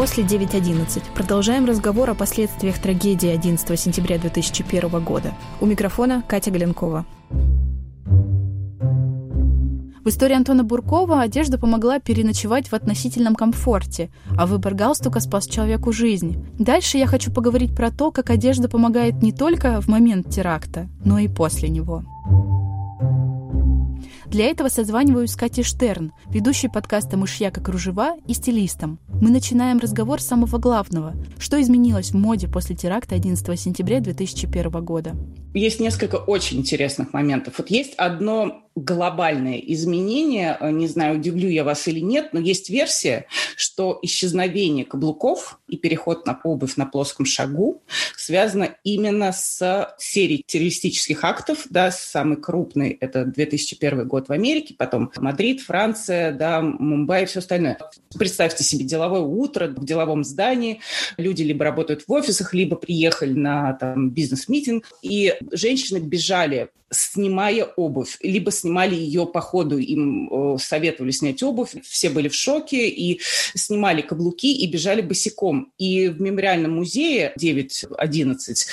После 0.00 0.24
9.11 0.24 1.02
продолжаем 1.14 1.66
разговор 1.66 2.08
о 2.08 2.14
последствиях 2.14 2.78
трагедии 2.78 3.28
11 3.28 3.78
сентября 3.78 4.18
2001 4.18 4.88
года. 5.04 5.34
У 5.60 5.66
микрофона 5.66 6.24
Катя 6.26 6.50
Галенкова. 6.50 7.04
В 10.10 10.12
истории 10.12 10.34
Антона 10.34 10.64
Буркова 10.64 11.20
одежда 11.20 11.56
помогла 11.56 12.00
переночевать 12.00 12.66
в 12.66 12.72
относительном 12.72 13.36
комфорте, 13.36 14.10
а 14.36 14.44
выбор 14.44 14.74
галстука 14.74 15.20
спас 15.20 15.46
человеку 15.46 15.92
жизнь. 15.92 16.44
Дальше 16.58 16.98
я 16.98 17.06
хочу 17.06 17.30
поговорить 17.32 17.76
про 17.76 17.92
то, 17.92 18.10
как 18.10 18.28
одежда 18.30 18.68
помогает 18.68 19.22
не 19.22 19.30
только 19.30 19.80
в 19.80 19.86
момент 19.86 20.28
теракта, 20.28 20.88
но 21.04 21.20
и 21.20 21.28
после 21.28 21.68
него. 21.68 22.02
Для 24.30 24.46
этого 24.46 24.68
созваниваюсь 24.68 25.32
с 25.32 25.36
Катей 25.36 25.64
Штерн, 25.64 26.12
ведущей 26.30 26.68
подкаста 26.68 27.16
«Мышьяк 27.16 27.58
и 27.58 27.60
кружева» 27.60 28.14
и 28.28 28.32
стилистом. 28.32 29.00
Мы 29.20 29.30
начинаем 29.30 29.78
разговор 29.78 30.20
с 30.20 30.26
самого 30.26 30.58
главного. 30.58 31.14
Что 31.36 31.60
изменилось 31.60 32.10
в 32.10 32.14
моде 32.14 32.46
после 32.46 32.76
теракта 32.76 33.16
11 33.16 33.58
сентября 33.58 33.98
2001 33.98 34.70
года? 34.84 35.16
Есть 35.52 35.80
несколько 35.80 36.14
очень 36.14 36.58
интересных 36.58 37.12
моментов. 37.12 37.54
Вот 37.58 37.70
есть 37.70 37.94
одно 37.96 38.62
глобальное 38.76 39.56
изменение, 39.56 40.56
не 40.60 40.86
знаю, 40.86 41.18
удивлю 41.18 41.48
я 41.48 41.64
вас 41.64 41.88
или 41.88 41.98
нет, 41.98 42.28
но 42.32 42.38
есть 42.38 42.70
версия, 42.70 43.26
что 43.60 43.98
исчезновение 44.00 44.84
каблуков 44.84 45.60
и 45.68 45.76
переход 45.76 46.26
на 46.26 46.40
обувь 46.42 46.76
на 46.76 46.86
плоском 46.86 47.26
ходу 47.26 47.82
связано 48.16 48.76
именно 48.84 49.32
с 49.32 49.94
серией 49.98 50.42
террористических 50.46 51.22
актов, 51.24 51.66
да, 51.68 51.90
самый 51.90 52.38
крупный– 52.38 52.90
это 53.00 53.26
2001 53.26 54.08
год 54.08 54.28
в 54.28 54.32
Америке, 54.32 54.74
потом 54.78 55.12
Мадрид, 55.16 55.60
Франция, 55.60 56.32
да, 56.32 56.62
Мумбай 56.62 57.24
и 57.24 57.26
все 57.26 57.40
остальное. 57.40 57.78
Представьте 58.18 58.64
себе 58.64 58.84
деловое 58.84 59.20
утро 59.20 59.68
в 59.68 59.84
деловом 59.84 60.24
здании, 60.24 60.80
люди 61.18 61.42
либо 61.42 61.64
работают 61.64 62.04
в 62.06 62.12
офисах, 62.12 62.54
либо 62.54 62.76
приехали 62.76 63.34
на 63.34 63.74
там, 63.74 64.10
бизнес-митинг, 64.10 64.88
и 65.02 65.34
женщины 65.52 65.98
бежали 65.98 66.70
снимая 66.90 67.64
обувь, 67.64 68.18
либо 68.20 68.50
снимали 68.50 68.94
ее 68.94 69.26
по 69.26 69.40
ходу, 69.40 69.78
им 69.78 70.28
э, 70.54 70.58
советовали 70.58 71.12
снять 71.12 71.42
обувь, 71.42 71.76
все 71.84 72.10
были 72.10 72.28
в 72.28 72.34
шоке 72.34 72.88
и 72.88 73.20
снимали 73.54 74.02
каблуки 74.02 74.52
и 74.52 74.70
бежали 74.70 75.00
босиком. 75.00 75.72
И 75.78 76.08
в 76.08 76.20
мемориальном 76.20 76.72
музее 76.72 77.32
9.11 77.38 78.66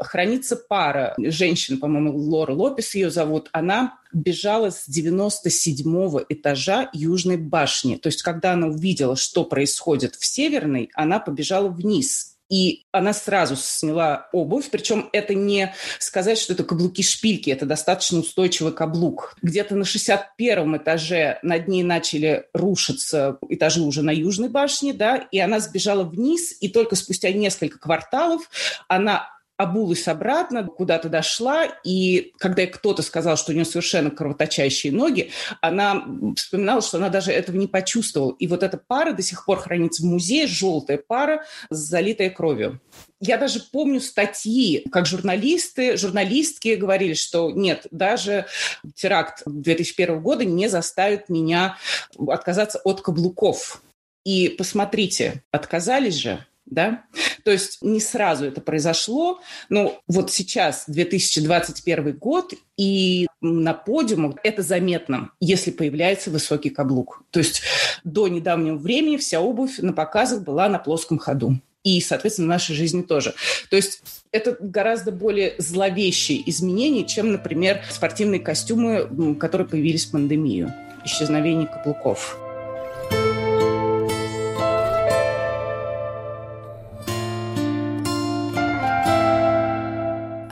хранится 0.00 0.56
пара 0.56 1.14
женщин, 1.18 1.78
по-моему, 1.78 2.16
Лора 2.16 2.52
Лопес 2.52 2.94
ее 2.94 3.10
зовут, 3.10 3.48
она 3.52 3.98
бежала 4.12 4.70
с 4.70 4.84
97 4.86 6.24
этажа 6.28 6.88
Южной 6.92 7.36
башни. 7.36 7.96
То 7.96 8.08
есть, 8.08 8.22
когда 8.22 8.52
она 8.52 8.68
увидела, 8.68 9.16
что 9.16 9.44
происходит 9.44 10.14
в 10.14 10.24
Северной, 10.24 10.90
она 10.94 11.18
побежала 11.18 11.68
вниз 11.68 12.33
и 12.54 12.84
она 12.92 13.12
сразу 13.12 13.56
сняла 13.56 14.28
обувь, 14.30 14.70
причем 14.70 15.08
это 15.12 15.34
не 15.34 15.74
сказать, 15.98 16.38
что 16.38 16.52
это 16.52 16.62
каблуки-шпильки, 16.62 17.50
это 17.50 17.66
достаточно 17.66 18.20
устойчивый 18.20 18.72
каблук. 18.72 19.34
Где-то 19.42 19.74
на 19.74 19.84
61 19.84 20.76
этаже 20.76 21.40
над 21.42 21.66
ней 21.66 21.82
начали 21.82 22.46
рушиться 22.54 23.38
этажи 23.48 23.82
уже 23.82 24.02
на 24.02 24.12
Южной 24.12 24.50
башне, 24.50 24.92
да, 24.92 25.16
и 25.32 25.40
она 25.40 25.58
сбежала 25.58 26.04
вниз, 26.04 26.56
и 26.60 26.68
только 26.68 26.94
спустя 26.94 27.32
несколько 27.32 27.80
кварталов 27.80 28.48
она 28.86 29.33
обулась 29.56 30.08
обратно, 30.08 30.64
куда-то 30.64 31.08
дошла, 31.08 31.66
и 31.84 32.32
когда 32.38 32.66
кто-то 32.66 33.02
сказал, 33.02 33.36
что 33.36 33.52
у 33.52 33.54
нее 33.54 33.64
совершенно 33.64 34.10
кровоточащие 34.10 34.92
ноги, 34.92 35.30
она 35.60 36.04
вспоминала, 36.36 36.82
что 36.82 36.96
она 36.96 37.08
даже 37.08 37.30
этого 37.30 37.56
не 37.56 37.68
почувствовала. 37.68 38.34
И 38.38 38.46
вот 38.46 38.62
эта 38.62 38.78
пара 38.78 39.12
до 39.12 39.22
сих 39.22 39.44
пор 39.44 39.60
хранится 39.60 40.02
в 40.02 40.06
музее, 40.06 40.46
желтая 40.46 40.98
пара, 40.98 41.44
залитая 41.70 42.30
кровью. 42.30 42.80
Я 43.20 43.38
даже 43.38 43.60
помню 43.60 44.00
статьи, 44.00 44.84
как 44.90 45.06
журналисты, 45.06 45.96
журналистки 45.96 46.74
говорили, 46.74 47.14
что 47.14 47.50
нет, 47.52 47.86
даже 47.90 48.46
теракт 48.94 49.42
2001 49.46 50.20
года 50.20 50.44
не 50.44 50.68
заставит 50.68 51.28
меня 51.28 51.78
отказаться 52.18 52.80
от 52.84 53.00
каблуков. 53.00 53.82
И 54.24 54.48
посмотрите, 54.48 55.44
отказались 55.50 56.14
же, 56.14 56.44
да? 56.66 57.04
То 57.44 57.50
есть 57.50 57.78
не 57.82 58.00
сразу 58.00 58.46
это 58.46 58.60
произошло, 58.60 59.40
но 59.68 60.00
вот 60.08 60.32
сейчас 60.32 60.84
2021 60.86 62.16
год, 62.16 62.54
и 62.76 63.26
на 63.40 63.74
подиумах 63.74 64.36
это 64.42 64.62
заметно, 64.62 65.30
если 65.40 65.70
появляется 65.70 66.30
высокий 66.30 66.70
каблук. 66.70 67.22
То 67.30 67.40
есть 67.40 67.62
до 68.02 68.28
недавнего 68.28 68.76
времени 68.76 69.16
вся 69.16 69.40
обувь 69.40 69.78
на 69.78 69.92
показах 69.92 70.42
была 70.42 70.68
на 70.68 70.78
плоском 70.78 71.18
ходу. 71.18 71.60
И, 71.82 72.00
соответственно, 72.00 72.46
в 72.46 72.48
нашей 72.48 72.74
жизни 72.74 73.02
тоже. 73.02 73.34
То 73.68 73.76
есть 73.76 74.02
это 74.32 74.56
гораздо 74.58 75.12
более 75.12 75.54
зловещие 75.58 76.48
изменения, 76.48 77.04
чем, 77.04 77.30
например, 77.30 77.82
спортивные 77.90 78.40
костюмы, 78.40 79.36
которые 79.36 79.68
появились 79.68 80.06
в 80.06 80.12
пандемию. 80.12 80.72
Исчезновение 81.04 81.66
каблуков. 81.66 82.38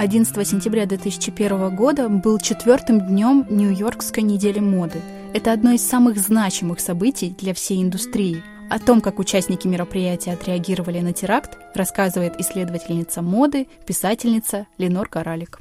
11 0.02 0.49
сентября 0.49 0.85
2001 0.85 1.76
года 1.76 2.09
был 2.09 2.40
четвертым 2.40 3.06
днем 3.06 3.47
Нью-Йоркской 3.49 4.25
недели 4.25 4.59
моды. 4.59 5.00
Это 5.32 5.52
одно 5.52 5.71
из 5.71 5.88
самых 5.88 6.18
значимых 6.18 6.80
событий 6.80 7.30
для 7.38 7.54
всей 7.54 7.80
индустрии. 7.80 8.42
О 8.68 8.80
том, 8.80 9.00
как 9.00 9.21
участники 9.21 9.68
мероприятия 9.68 10.32
отреагировали 10.32 10.99
на 10.99 11.12
теракт, 11.12 11.56
рассказывает 11.76 12.35
исследовательница 12.40 13.23
моды, 13.23 13.68
писательница 13.87 14.66
Ленор 14.76 15.09
Каралик. 15.09 15.61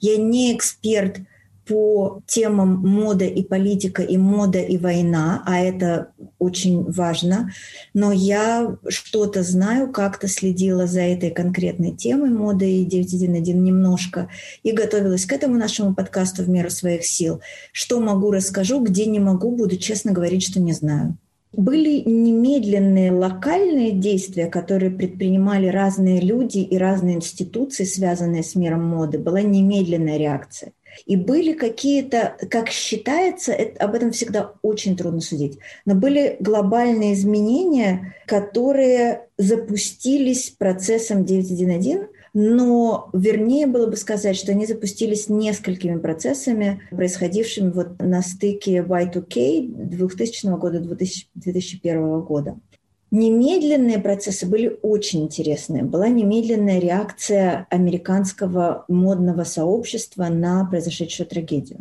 Я 0.00 0.16
не 0.16 0.56
эксперт 0.56 1.18
по 1.66 2.20
темам 2.26 2.76
мода 2.86 3.24
и 3.24 3.42
политика, 3.42 4.02
и 4.02 4.16
мода 4.16 4.58
и 4.58 4.76
война, 4.76 5.42
а 5.46 5.60
это 5.60 6.12
очень 6.38 6.84
важно. 6.90 7.52
Но 7.94 8.12
я 8.12 8.76
что-то 8.88 9.42
знаю, 9.42 9.90
как-то 9.90 10.28
следила 10.28 10.86
за 10.86 11.00
этой 11.00 11.30
конкретной 11.30 11.92
темой 11.92 12.30
моды 12.30 12.70
и 12.70 12.84
911 12.84 13.54
немножко 13.54 14.28
и 14.62 14.72
готовилась 14.72 15.26
к 15.26 15.32
этому 15.32 15.56
нашему 15.56 15.94
подкасту 15.94 16.42
в 16.42 16.48
меру 16.48 16.70
своих 16.70 17.04
сил. 17.04 17.40
Что 17.72 18.00
могу, 18.00 18.30
расскажу, 18.30 18.82
где 18.82 19.06
не 19.06 19.20
могу, 19.20 19.56
буду 19.56 19.76
честно 19.76 20.12
говорить, 20.12 20.46
что 20.46 20.60
не 20.60 20.72
знаю. 20.72 21.16
Были 21.56 22.02
немедленные 22.04 23.12
локальные 23.12 23.92
действия, 23.92 24.46
которые 24.46 24.90
предпринимали 24.90 25.68
разные 25.68 26.20
люди 26.20 26.58
и 26.58 26.76
разные 26.76 27.16
институции, 27.16 27.84
связанные 27.84 28.42
с 28.42 28.56
миром 28.56 28.84
моды. 28.84 29.18
Была 29.18 29.40
немедленная 29.40 30.18
реакция. 30.18 30.72
И 31.06 31.16
были 31.16 31.52
какие-то, 31.52 32.36
как 32.50 32.70
считается, 32.70 33.52
это, 33.52 33.84
об 33.84 33.94
этом 33.94 34.12
всегда 34.12 34.52
очень 34.62 34.96
трудно 34.96 35.20
судить, 35.20 35.58
но 35.84 35.94
были 35.94 36.36
глобальные 36.40 37.14
изменения, 37.14 38.14
которые 38.26 39.26
запустились 39.38 40.50
процессом 40.50 41.24
911, 41.24 42.08
но 42.34 43.10
вернее 43.12 43.68
было 43.68 43.86
бы 43.86 43.96
сказать, 43.96 44.36
что 44.36 44.52
они 44.52 44.66
запустились 44.66 45.28
несколькими 45.28 45.98
процессами, 45.98 46.82
происходившими 46.90 47.70
вот 47.70 48.00
на 48.00 48.22
стыке 48.22 48.78
Y2K 48.78 49.68
2000 49.68 50.58
года 50.58 50.80
2001 50.80 52.20
года. 52.22 52.56
Немедленные 53.10 53.98
процессы 53.98 54.46
были 54.46 54.76
очень 54.82 55.22
интересные. 55.22 55.84
Была 55.84 56.08
немедленная 56.08 56.80
реакция 56.80 57.66
американского 57.70 58.84
модного 58.88 59.44
сообщества 59.44 60.26
на 60.26 60.64
произошедшую 60.64 61.28
трагедию. 61.28 61.80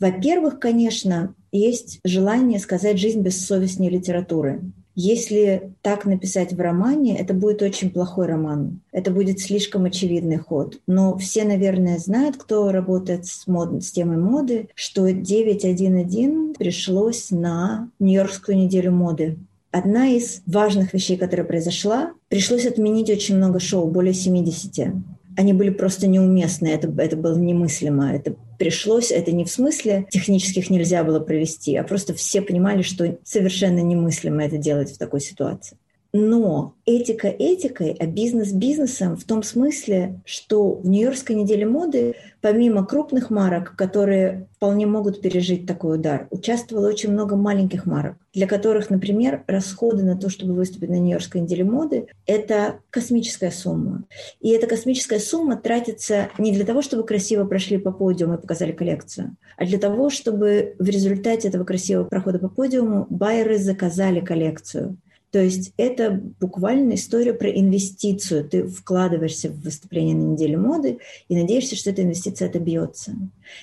Во-первых, 0.00 0.58
конечно, 0.58 1.34
есть 1.52 2.00
желание 2.04 2.58
сказать 2.58 2.98
«жизнь 2.98 3.20
бессовестнее 3.20 3.90
литературы». 3.90 4.60
Если 4.96 5.72
так 5.82 6.04
написать 6.04 6.52
в 6.52 6.60
романе, 6.60 7.18
это 7.18 7.34
будет 7.34 7.62
очень 7.62 7.90
плохой 7.90 8.26
роман. 8.26 8.80
Это 8.92 9.10
будет 9.10 9.40
слишком 9.40 9.86
очевидный 9.86 10.36
ход. 10.36 10.78
Но 10.86 11.18
все, 11.18 11.44
наверное, 11.44 11.98
знают, 11.98 12.36
кто 12.36 12.70
работает 12.70 13.26
с, 13.26 13.48
мод... 13.48 13.82
с 13.82 13.90
темой 13.90 14.18
моды, 14.18 14.68
что 14.76 15.08
9.1.1 15.08 16.54
пришлось 16.56 17.30
на 17.30 17.90
Нью-Йоркскую 17.98 18.56
неделю 18.56 18.92
моды 18.92 19.38
Одна 19.74 20.06
из 20.06 20.40
важных 20.46 20.94
вещей, 20.94 21.16
которая 21.16 21.44
произошла, 21.44 22.12
пришлось 22.28 22.64
отменить 22.64 23.10
очень 23.10 23.36
много 23.36 23.58
шоу, 23.58 23.90
более 23.90 24.14
70. 24.14 24.94
Они 25.36 25.52
были 25.52 25.70
просто 25.70 26.06
неуместны, 26.06 26.68
это, 26.68 26.94
это 26.96 27.16
было 27.16 27.36
немыслимо. 27.36 28.14
Это 28.14 28.36
пришлось, 28.56 29.10
это 29.10 29.32
не 29.32 29.44
в 29.44 29.50
смысле 29.50 30.06
технических 30.10 30.70
нельзя 30.70 31.02
было 31.02 31.18
провести, 31.18 31.74
а 31.74 31.82
просто 31.82 32.14
все 32.14 32.40
понимали, 32.40 32.82
что 32.82 33.18
совершенно 33.24 33.80
немыслимо 33.80 34.44
это 34.44 34.58
делать 34.58 34.92
в 34.92 34.98
такой 34.98 35.20
ситуации. 35.20 35.76
Но 36.16 36.76
этика 36.86 37.26
этикой, 37.26 37.96
а 37.98 38.06
бизнес 38.06 38.52
бизнесом 38.52 39.16
в 39.16 39.24
том 39.24 39.42
смысле, 39.42 40.20
что 40.24 40.74
в 40.74 40.86
Нью-Йоркской 40.88 41.34
неделе 41.34 41.66
моды, 41.66 42.14
помимо 42.40 42.86
крупных 42.86 43.30
марок, 43.30 43.74
которые 43.74 44.46
вполне 44.54 44.86
могут 44.86 45.20
пережить 45.20 45.66
такой 45.66 45.96
удар, 45.96 46.28
участвовало 46.30 46.86
очень 46.86 47.10
много 47.10 47.34
маленьких 47.34 47.84
марок, 47.84 48.14
для 48.32 48.46
которых, 48.46 48.90
например, 48.90 49.42
расходы 49.48 50.04
на 50.04 50.16
то, 50.16 50.30
чтобы 50.30 50.52
выступить 50.52 50.88
на 50.88 51.00
Нью-Йоркской 51.00 51.40
неделе 51.40 51.64
моды, 51.64 52.06
это 52.26 52.76
космическая 52.90 53.50
сумма. 53.50 54.04
И 54.40 54.50
эта 54.50 54.68
космическая 54.68 55.18
сумма 55.18 55.56
тратится 55.56 56.28
не 56.38 56.52
для 56.52 56.64
того, 56.64 56.80
чтобы 56.80 57.02
красиво 57.02 57.44
прошли 57.44 57.76
по 57.76 57.90
подиуму 57.90 58.34
и 58.34 58.40
показали 58.40 58.70
коллекцию, 58.70 59.36
а 59.56 59.66
для 59.66 59.80
того, 59.80 60.10
чтобы 60.10 60.76
в 60.78 60.88
результате 60.88 61.48
этого 61.48 61.64
красивого 61.64 62.04
прохода 62.04 62.38
по 62.38 62.48
подиуму 62.48 63.08
байеры 63.10 63.58
заказали 63.58 64.20
коллекцию 64.20 64.96
то 65.34 65.42
есть 65.42 65.72
это 65.78 66.12
буквально 66.38 66.94
история 66.94 67.34
про 67.34 67.50
инвестицию. 67.50 68.48
Ты 68.48 68.68
вкладываешься 68.68 69.48
в 69.48 69.62
выступление 69.62 70.14
на 70.14 70.30
неделе 70.30 70.56
моды 70.56 71.00
и 71.28 71.34
надеешься, 71.34 71.74
что 71.74 71.90
эта 71.90 72.04
инвестиция 72.04 72.46
отобьется. 72.46 73.16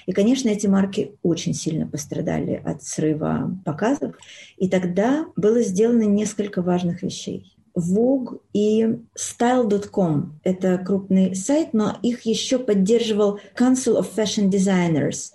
И, 0.06 0.12
конечно, 0.12 0.50
эти 0.50 0.68
марки 0.68 1.14
очень 1.24 1.54
сильно 1.54 1.88
пострадали 1.88 2.62
от 2.66 2.84
срыва 2.84 3.58
показов. 3.64 4.16
И 4.58 4.68
тогда 4.68 5.28
было 5.38 5.62
сделано 5.62 6.04
несколько 6.04 6.62
важных 6.62 7.04
вещей. 7.04 7.56
Vogue 7.74 8.42
и 8.52 8.98
Style.com– 9.18 10.42
это 10.44 10.78
крупный 10.78 11.34
сайт, 11.36 11.70
но 11.72 11.98
их 12.04 12.24
еще 12.24 12.60
поддерживал 12.60 13.40
Council 13.58 13.98
of 13.98 14.08
Fashion 14.14 14.50
Designers, 14.50 15.32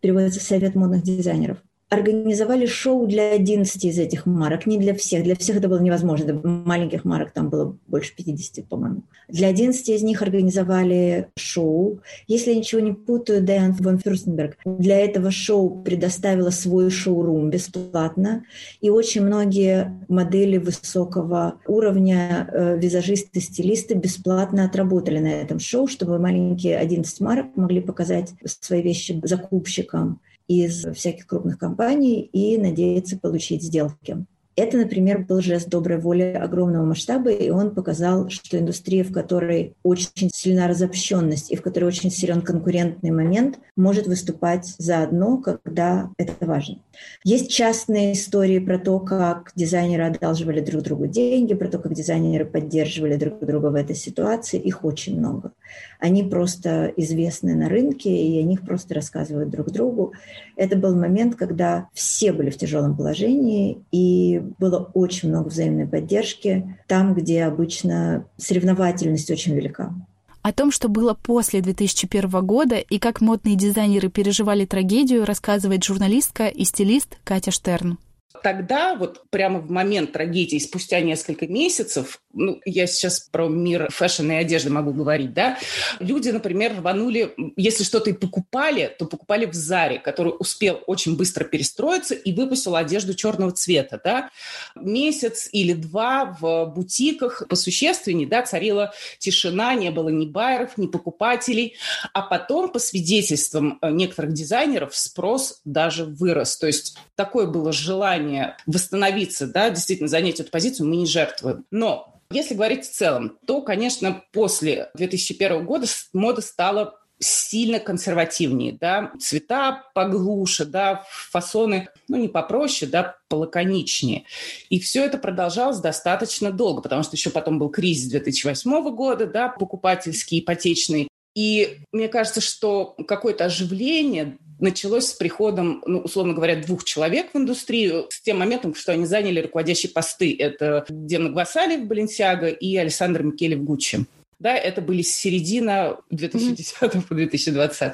переводится 0.00 0.40
Совет 0.40 0.76
модных 0.76 1.02
дизайнеров– 1.02 1.58
организовали 1.94 2.66
шоу 2.66 3.06
для 3.06 3.32
11 3.32 3.84
из 3.84 3.98
этих 3.98 4.26
марок, 4.26 4.66
не 4.66 4.78
для 4.78 4.94
всех. 4.94 5.24
Для 5.24 5.36
всех 5.36 5.56
это 5.56 5.68
было 5.68 5.80
невозможно. 5.80 6.40
Маленьких 6.42 7.04
марок 7.04 7.32
там 7.32 7.50
было 7.50 7.76
больше 7.86 8.14
50, 8.16 8.66
по-моему. 8.66 9.02
Для 9.28 9.48
11 9.48 9.88
из 9.88 10.02
них 10.02 10.22
организовали 10.22 11.28
шоу. 11.36 12.00
Если 12.26 12.50
я 12.50 12.56
ничего 12.56 12.80
не 12.80 12.92
путаю, 12.92 13.42
Дайан 13.42 13.72
Ван 13.72 13.98
Фюрстенберг 13.98 14.56
для 14.64 14.98
этого 15.00 15.30
шоу 15.30 15.82
предоставила 15.82 16.50
свой 16.50 16.90
шоурум 16.90 17.50
бесплатно. 17.50 18.44
И 18.80 18.90
очень 18.90 19.22
многие 19.22 19.98
модели 20.08 20.58
высокого 20.58 21.60
уровня, 21.66 22.48
э, 22.52 22.78
визажисты, 22.78 23.40
стилисты 23.40 23.94
бесплатно 23.94 24.64
отработали 24.64 25.18
на 25.18 25.32
этом 25.32 25.58
шоу, 25.58 25.86
чтобы 25.86 26.18
маленькие 26.18 26.78
11 26.78 27.20
марок 27.20 27.46
могли 27.56 27.80
показать 27.80 28.32
свои 28.44 28.82
вещи 28.82 29.20
закупщикам 29.22 30.20
из 30.48 30.84
всяких 30.94 31.26
крупных 31.26 31.58
компаний 31.58 32.20
и 32.20 32.58
надеяться 32.58 33.18
получить 33.18 33.62
сделки. 33.62 34.26
Это, 34.56 34.76
например, 34.76 35.24
был 35.24 35.40
жест 35.40 35.68
доброй 35.68 35.98
воли 35.98 36.22
огромного 36.22 36.84
масштаба, 36.84 37.30
и 37.30 37.50
он 37.50 37.74
показал, 37.74 38.28
что 38.28 38.58
индустрия, 38.58 39.02
в 39.02 39.12
которой 39.12 39.74
очень 39.82 40.30
сильна 40.32 40.68
разобщенность 40.68 41.50
и 41.50 41.56
в 41.56 41.62
которой 41.62 41.86
очень 41.86 42.10
силен 42.10 42.40
конкурентный 42.40 43.10
момент, 43.10 43.58
может 43.76 44.06
выступать 44.06 44.74
заодно, 44.78 45.38
когда 45.38 46.10
это 46.18 46.46
важно. 46.46 46.78
Есть 47.24 47.50
частные 47.50 48.12
истории 48.12 48.60
про 48.60 48.78
то, 48.78 49.00
как 49.00 49.50
дизайнеры 49.56 50.04
одалживали 50.04 50.60
друг 50.60 50.82
другу 50.82 51.06
деньги, 51.08 51.54
про 51.54 51.68
то, 51.68 51.78
как 51.78 51.92
дизайнеры 51.92 52.44
поддерживали 52.44 53.16
друг 53.16 53.44
друга 53.44 53.68
в 53.68 53.74
этой 53.74 53.96
ситуации. 53.96 54.60
Их 54.60 54.84
очень 54.84 55.18
много. 55.18 55.52
Они 55.98 56.22
просто 56.22 56.92
известны 56.96 57.54
на 57.54 57.68
рынке, 57.68 58.10
и 58.10 58.38
о 58.38 58.42
них 58.44 58.62
просто 58.62 58.94
рассказывают 58.94 59.50
друг 59.50 59.72
другу. 59.72 60.12
Это 60.56 60.76
был 60.76 60.94
момент, 60.94 61.34
когда 61.34 61.88
все 61.92 62.32
были 62.32 62.50
в 62.50 62.56
тяжелом 62.56 62.96
положении, 62.96 63.82
и 63.90 64.43
было 64.58 64.90
очень 64.94 65.28
много 65.28 65.48
взаимной 65.48 65.86
поддержки 65.86 66.76
там, 66.86 67.14
где 67.14 67.44
обычно 67.44 68.26
соревновательность 68.36 69.30
очень 69.30 69.54
велика. 69.54 69.94
О 70.42 70.52
том, 70.52 70.70
что 70.70 70.88
было 70.88 71.14
после 71.14 71.62
2001 71.62 72.28
года 72.44 72.76
и 72.76 72.98
как 72.98 73.22
модные 73.22 73.56
дизайнеры 73.56 74.10
переживали 74.10 74.66
трагедию, 74.66 75.24
рассказывает 75.24 75.82
журналистка 75.84 76.48
и 76.48 76.64
стилист 76.64 77.16
Катя 77.24 77.50
Штерн 77.50 77.98
тогда, 78.42 78.94
вот 78.94 79.22
прямо 79.30 79.60
в 79.60 79.70
момент 79.70 80.12
трагедии, 80.12 80.58
спустя 80.58 81.00
несколько 81.00 81.46
месяцев, 81.46 82.20
ну, 82.32 82.60
я 82.64 82.86
сейчас 82.86 83.20
про 83.20 83.48
мир 83.48 83.88
fashion 83.90 84.30
и 84.32 84.34
одежды 84.34 84.70
могу 84.70 84.92
говорить, 84.92 85.32
да, 85.32 85.58
люди, 86.00 86.30
например, 86.30 86.76
рванули, 86.78 87.34
если 87.56 87.84
что-то 87.84 88.10
и 88.10 88.12
покупали, 88.12 88.94
то 88.98 89.06
покупали 89.06 89.46
в 89.46 89.54
Заре, 89.54 89.98
который 89.98 90.32
успел 90.38 90.80
очень 90.86 91.16
быстро 91.16 91.44
перестроиться 91.44 92.14
и 92.14 92.32
выпустил 92.32 92.76
одежду 92.76 93.14
черного 93.14 93.52
цвета, 93.52 94.00
да. 94.02 94.30
Месяц 94.74 95.48
или 95.52 95.72
два 95.72 96.36
в 96.40 96.66
бутиках 96.66 97.46
посущественнее, 97.48 98.26
да, 98.26 98.42
царила 98.42 98.92
тишина, 99.18 99.74
не 99.74 99.90
было 99.90 100.08
ни 100.08 100.26
байеров, 100.26 100.76
ни 100.76 100.86
покупателей, 100.86 101.76
а 102.12 102.22
потом, 102.22 102.70
по 102.70 102.78
свидетельствам 102.78 103.78
э, 103.80 103.90
некоторых 103.90 104.32
дизайнеров, 104.32 104.96
спрос 104.96 105.60
даже 105.64 106.04
вырос. 106.04 106.56
То 106.56 106.66
есть 106.66 106.96
такое 107.14 107.46
было 107.46 107.72
желание 107.72 108.23
желание 108.24 108.56
восстановиться, 108.66 109.46
да, 109.46 109.70
действительно 109.70 110.08
занять 110.08 110.40
эту 110.40 110.50
позицию, 110.50 110.88
мы 110.88 110.96
не 110.96 111.06
жертвуем. 111.06 111.64
Но 111.70 112.20
если 112.30 112.54
говорить 112.54 112.84
в 112.84 112.92
целом, 112.92 113.38
то, 113.46 113.60
конечно, 113.62 114.22
после 114.32 114.90
2001 114.94 115.64
года 115.64 115.86
мода 116.12 116.40
стала 116.40 116.98
сильно 117.20 117.78
консервативнее, 117.78 118.76
да, 118.78 119.12
цвета 119.20 119.84
поглуше, 119.94 120.64
да, 120.64 121.04
фасоны, 121.08 121.88
ну, 122.08 122.16
не 122.16 122.28
попроще, 122.28 122.90
да, 122.90 123.16
полаконичнее. 123.28 124.24
И 124.68 124.80
все 124.80 125.04
это 125.04 125.16
продолжалось 125.16 125.78
достаточно 125.78 126.50
долго, 126.50 126.82
потому 126.82 127.02
что 127.02 127.16
еще 127.16 127.30
потом 127.30 127.58
был 127.58 127.70
кризис 127.70 128.10
2008 128.10 128.94
года, 128.94 129.26
да, 129.26 129.48
покупательский, 129.48 130.40
ипотечный, 130.40 131.08
и 131.34 131.80
мне 131.90 132.08
кажется, 132.08 132.40
что 132.40 132.94
какое-то 133.08 133.46
оживление 133.46 134.38
началось 134.58 135.08
с 135.08 135.12
приходом, 135.12 135.82
ну, 135.86 136.00
условно 136.00 136.34
говоря, 136.34 136.56
двух 136.56 136.84
человек 136.84 137.32
в 137.32 137.36
индустрию, 137.36 138.06
с 138.10 138.20
тем 138.20 138.38
моментом, 138.38 138.74
что 138.74 138.92
они 138.92 139.06
заняли 139.06 139.40
руководящие 139.40 139.90
посты. 139.90 140.36
Это 140.38 140.84
Демна 140.88 141.30
Гвасали 141.30 141.76
в 141.76 141.86
Баленсиаго 141.86 142.48
и 142.48 142.76
Александр 142.76 143.22
Микеле 143.22 143.56
в 143.56 143.64
Гуччи. 143.64 144.06
Да, 144.38 144.56
это 144.56 144.80
были 144.80 145.02
с 145.02 145.14
середины 145.14 145.96
2010 146.10 146.76
mm-hmm. 146.80 147.08
по 147.08 147.14
2020. 147.14 147.92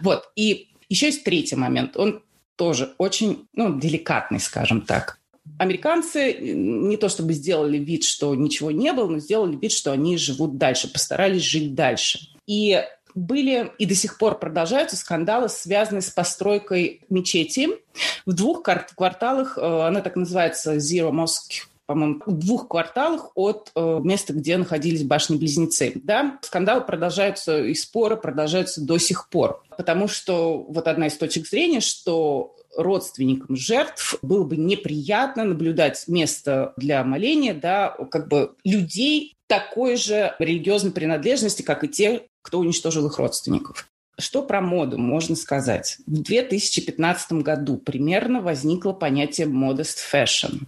Вот. 0.00 0.24
И 0.36 0.68
еще 0.88 1.06
есть 1.06 1.24
третий 1.24 1.56
момент. 1.56 1.96
Он 1.96 2.22
тоже 2.56 2.94
очень 2.98 3.46
ну, 3.54 3.78
деликатный, 3.78 4.40
скажем 4.40 4.82
так. 4.82 5.18
Американцы 5.58 6.34
не 6.34 6.96
то 6.96 7.08
чтобы 7.08 7.32
сделали 7.32 7.78
вид, 7.78 8.04
что 8.04 8.34
ничего 8.34 8.70
не 8.70 8.92
было, 8.92 9.08
но 9.08 9.18
сделали 9.18 9.56
вид, 9.56 9.72
что 9.72 9.92
они 9.92 10.16
живут 10.16 10.56
дальше, 10.56 10.92
постарались 10.92 11.42
жить 11.42 11.74
дальше. 11.74 12.20
И 12.46 12.82
были 13.14 13.72
и 13.78 13.86
до 13.86 13.94
сих 13.94 14.18
пор 14.18 14.38
продолжаются 14.38 14.96
скандалы, 14.96 15.48
связанные 15.48 16.02
с 16.02 16.10
постройкой 16.10 17.02
мечети. 17.08 17.68
В 18.26 18.32
двух 18.32 18.62
кварталах, 18.62 19.58
э, 19.58 19.60
она 19.60 20.00
так 20.00 20.16
называется 20.16 20.76
Zero 20.76 21.10
Mosque 21.10 21.66
по-моему, 21.86 22.22
в 22.24 22.38
двух 22.38 22.68
кварталах 22.68 23.32
от 23.34 23.70
э, 23.74 24.00
места, 24.02 24.32
где 24.32 24.56
находились 24.56 25.02
башни-близнецы. 25.02 25.92
Да? 25.96 26.38
Скандалы 26.40 26.80
продолжаются, 26.82 27.62
и 27.64 27.74
споры 27.74 28.16
продолжаются 28.16 28.80
до 28.80 28.98
сих 28.98 29.28
пор. 29.28 29.62
Потому 29.76 30.08
что 30.08 30.62
вот 30.62 30.86
одна 30.86 31.08
из 31.08 31.16
точек 31.16 31.46
зрения, 31.46 31.80
что 31.80 32.56
родственникам 32.76 33.56
жертв 33.56 34.16
было 34.22 34.44
бы 34.44 34.56
неприятно 34.56 35.44
наблюдать 35.44 36.04
место 36.08 36.72
для 36.76 37.04
моления, 37.04 37.52
да, 37.52 37.94
как 38.10 38.28
бы 38.28 38.54
людей 38.64 39.34
такой 39.46 39.96
же 39.96 40.34
религиозной 40.38 40.92
принадлежности, 40.92 41.60
как 41.60 41.84
и 41.84 41.88
те, 41.88 42.22
кто 42.42 42.58
уничтожил 42.58 43.06
их 43.06 43.18
родственников. 43.18 43.88
Что 44.18 44.42
про 44.42 44.60
моду 44.60 44.98
можно 44.98 45.36
сказать? 45.36 45.96
В 46.06 46.22
2015 46.22 47.32
году 47.42 47.78
примерно 47.78 48.40
возникло 48.40 48.92
понятие 48.92 49.46
modest 49.46 49.98
fashion. 50.12 50.66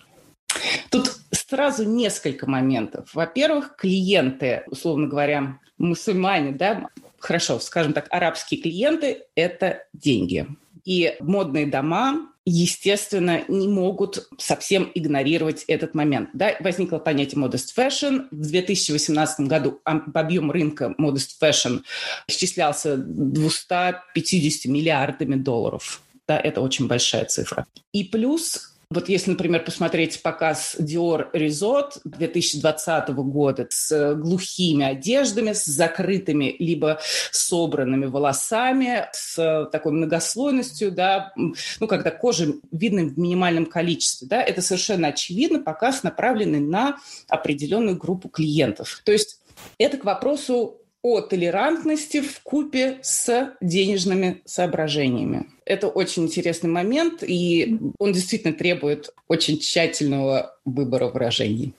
Тут 0.90 1.18
сразу 1.30 1.84
несколько 1.84 2.48
моментов. 2.48 3.10
Во-первых, 3.14 3.76
клиенты, 3.76 4.62
условно 4.66 5.08
говоря, 5.08 5.58
мусульмане, 5.78 6.52
да, 6.52 6.88
хорошо, 7.18 7.58
скажем 7.60 7.92
так, 7.92 8.06
арабские 8.10 8.62
клиенты– 8.62 9.24
это 9.34 9.84
деньги. 9.92 10.46
И 10.84 11.16
модные 11.20 11.66
дома 11.66 12.28
естественно, 12.46 13.42
не 13.48 13.68
могут 13.68 14.28
совсем 14.38 14.90
игнорировать 14.94 15.64
этот 15.66 15.94
момент. 15.94 16.30
Да? 16.34 16.54
Возникло 16.60 16.98
понятие 16.98 17.42
modest 17.42 17.74
fashion. 17.76 18.26
В 18.30 18.46
2018 18.48 19.40
году 19.46 19.80
объем 19.84 20.50
рынка 20.50 20.94
modest 21.00 21.30
fashion 21.40 21.82
исчислялся 22.28 22.96
250 22.96 24.66
миллиардами 24.66 25.36
долларов. 25.36 26.02
Да, 26.26 26.38
это 26.38 26.60
очень 26.60 26.86
большая 26.86 27.24
цифра. 27.26 27.66
И 27.92 28.04
плюс 28.04 28.73
вот 28.90 29.08
если, 29.08 29.30
например, 29.30 29.64
посмотреть 29.64 30.22
показ 30.22 30.76
Dior 30.78 31.30
Resort 31.32 32.00
2020 32.04 33.08
года 33.10 33.66
с 33.70 34.14
глухими 34.14 34.84
одеждами, 34.84 35.52
с 35.52 35.64
закрытыми 35.64 36.54
либо 36.58 37.00
собранными 37.30 38.06
волосами, 38.06 39.08
с 39.12 39.68
такой 39.72 39.92
многослойностью, 39.92 40.92
да, 40.92 41.32
ну, 41.36 41.86
когда 41.86 42.10
кожа 42.10 42.54
видна 42.70 43.02
в 43.02 43.18
минимальном 43.18 43.66
количестве, 43.66 44.28
да, 44.28 44.42
это 44.42 44.62
совершенно 44.62 45.08
очевидно 45.08 45.60
показ, 45.60 46.02
направленный 46.02 46.60
на 46.60 46.98
определенную 47.28 47.96
группу 47.96 48.28
клиентов. 48.28 49.00
То 49.04 49.12
есть 49.12 49.40
это 49.78 49.96
к 49.96 50.04
вопросу 50.04 50.80
о 51.04 51.20
толерантности 51.20 52.22
в 52.22 52.40
купе 52.40 52.98
с 53.02 53.54
денежными 53.60 54.40
соображениями. 54.46 55.50
Это 55.66 55.88
очень 55.88 56.24
интересный 56.24 56.70
момент, 56.70 57.22
и 57.22 57.78
он 57.98 58.14
действительно 58.14 58.54
требует 58.54 59.10
очень 59.28 59.58
тщательного 59.58 60.56
выбора 60.64 61.08
выражений. 61.08 61.74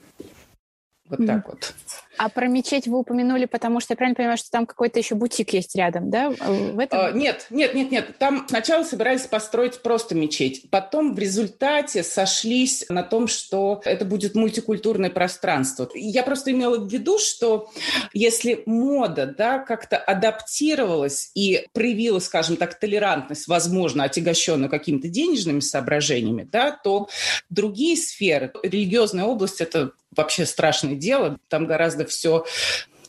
Вот 1.08 1.18
mm. 1.20 1.26
так 1.26 1.48
вот. 1.48 1.74
А 2.18 2.28
про 2.28 2.46
мечеть 2.46 2.86
вы 2.86 2.98
упомянули, 2.98 3.46
потому 3.46 3.80
что 3.80 3.92
я 3.92 3.96
правильно 3.96 4.16
понимаю, 4.16 4.38
что 4.38 4.50
там 4.50 4.66
какой-то 4.66 4.98
еще 4.98 5.14
бутик 5.14 5.52
есть 5.52 5.74
рядом, 5.76 6.10
да? 6.10 6.30
В 6.30 6.78
этом? 6.78 6.98
А, 6.98 7.10
нет, 7.12 7.46
нет, 7.50 7.74
нет, 7.74 7.90
нет. 7.90 8.18
Там 8.18 8.46
сначала 8.48 8.82
собирались 8.84 9.26
построить 9.26 9.82
просто 9.82 10.14
мечеть. 10.14 10.70
Потом 10.70 11.14
в 11.14 11.18
результате 11.18 12.02
сошлись 12.02 12.86
на 12.88 13.02
том, 13.02 13.28
что 13.28 13.80
это 13.84 14.04
будет 14.04 14.34
мультикультурное 14.34 15.10
пространство. 15.10 15.88
Я 15.94 16.22
просто 16.22 16.50
имела 16.52 16.78
в 16.78 16.90
виду, 16.90 17.18
что 17.18 17.70
если 18.12 18.62
мода 18.66 19.26
да, 19.26 19.58
как-то 19.58 19.96
адаптировалась 19.96 21.30
и 21.34 21.66
проявила, 21.72 22.18
скажем 22.18 22.56
так, 22.56 22.78
толерантность, 22.78 23.48
возможно, 23.48 24.04
отягощенную 24.04 24.70
какими-то 24.70 25.08
денежными 25.08 25.60
соображениями, 25.60 26.48
да, 26.50 26.70
то 26.70 27.08
другие 27.50 27.96
сферы, 27.96 28.52
религиозная 28.62 29.24
область– 29.24 29.60
это 29.60 29.92
вообще 30.14 30.46
страшное 30.46 30.94
дело. 30.94 31.38
Там 31.48 31.66
гораздо 31.66 32.04
все 32.06 32.44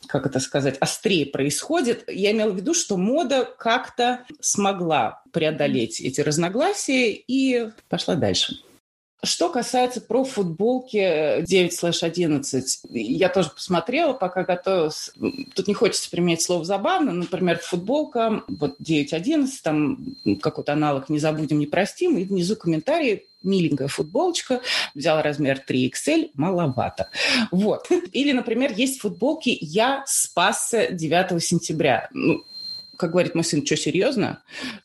как 0.08 0.24
это 0.24 0.40
сказать, 0.40 0.78
острее 0.80 1.26
происходит. 1.26 2.04
Я 2.08 2.32
имела 2.32 2.50
в 2.50 2.56
виду, 2.56 2.72
что 2.72 2.96
мода 2.96 3.44
как-то 3.44 4.24
смогла 4.40 5.22
преодолеть 5.32 6.00
эти 6.00 6.22
разногласия 6.22 7.12
и 7.12 7.68
пошла 7.90 8.14
дальше. 8.14 8.56
Что 9.24 9.48
касается 9.48 10.00
про 10.00 10.22
футболки 10.22 11.42
9/11, 11.42 12.62
я 12.90 13.28
тоже 13.28 13.50
посмотрела, 13.50 14.12
пока 14.12 14.44
готовилась. 14.44 15.10
Тут 15.54 15.66
не 15.66 15.74
хочется 15.74 16.08
применять 16.08 16.42
слово 16.42 16.64
забавно. 16.64 17.12
Например, 17.12 17.58
футболка, 17.58 18.44
вот 18.46 18.76
9.11, 18.80 19.48
там 19.64 20.16
какой-то 20.40 20.72
аналог 20.72 21.08
«Не 21.08 21.18
забудем, 21.18 21.58
не 21.58 21.66
простим», 21.66 22.16
и 22.16 22.24
внизу 22.24 22.54
комментарии 22.54 23.24
миленькая 23.42 23.88
футболочка, 23.88 24.60
взял 24.94 25.20
размер 25.22 25.62
3XL, 25.68 26.30
маловато. 26.34 27.08
Вот. 27.50 27.88
Или, 28.12 28.32
например, 28.32 28.72
есть 28.72 29.00
футболки 29.00 29.56
«Я 29.60 30.04
спасся 30.06 30.88
9 30.90 31.42
сентября». 31.42 32.08
Ну, 32.12 32.44
как 32.96 33.12
говорит 33.12 33.34
мой 33.34 33.44
сын, 33.44 33.64
что, 33.64 33.76
серьезно? 33.76 34.42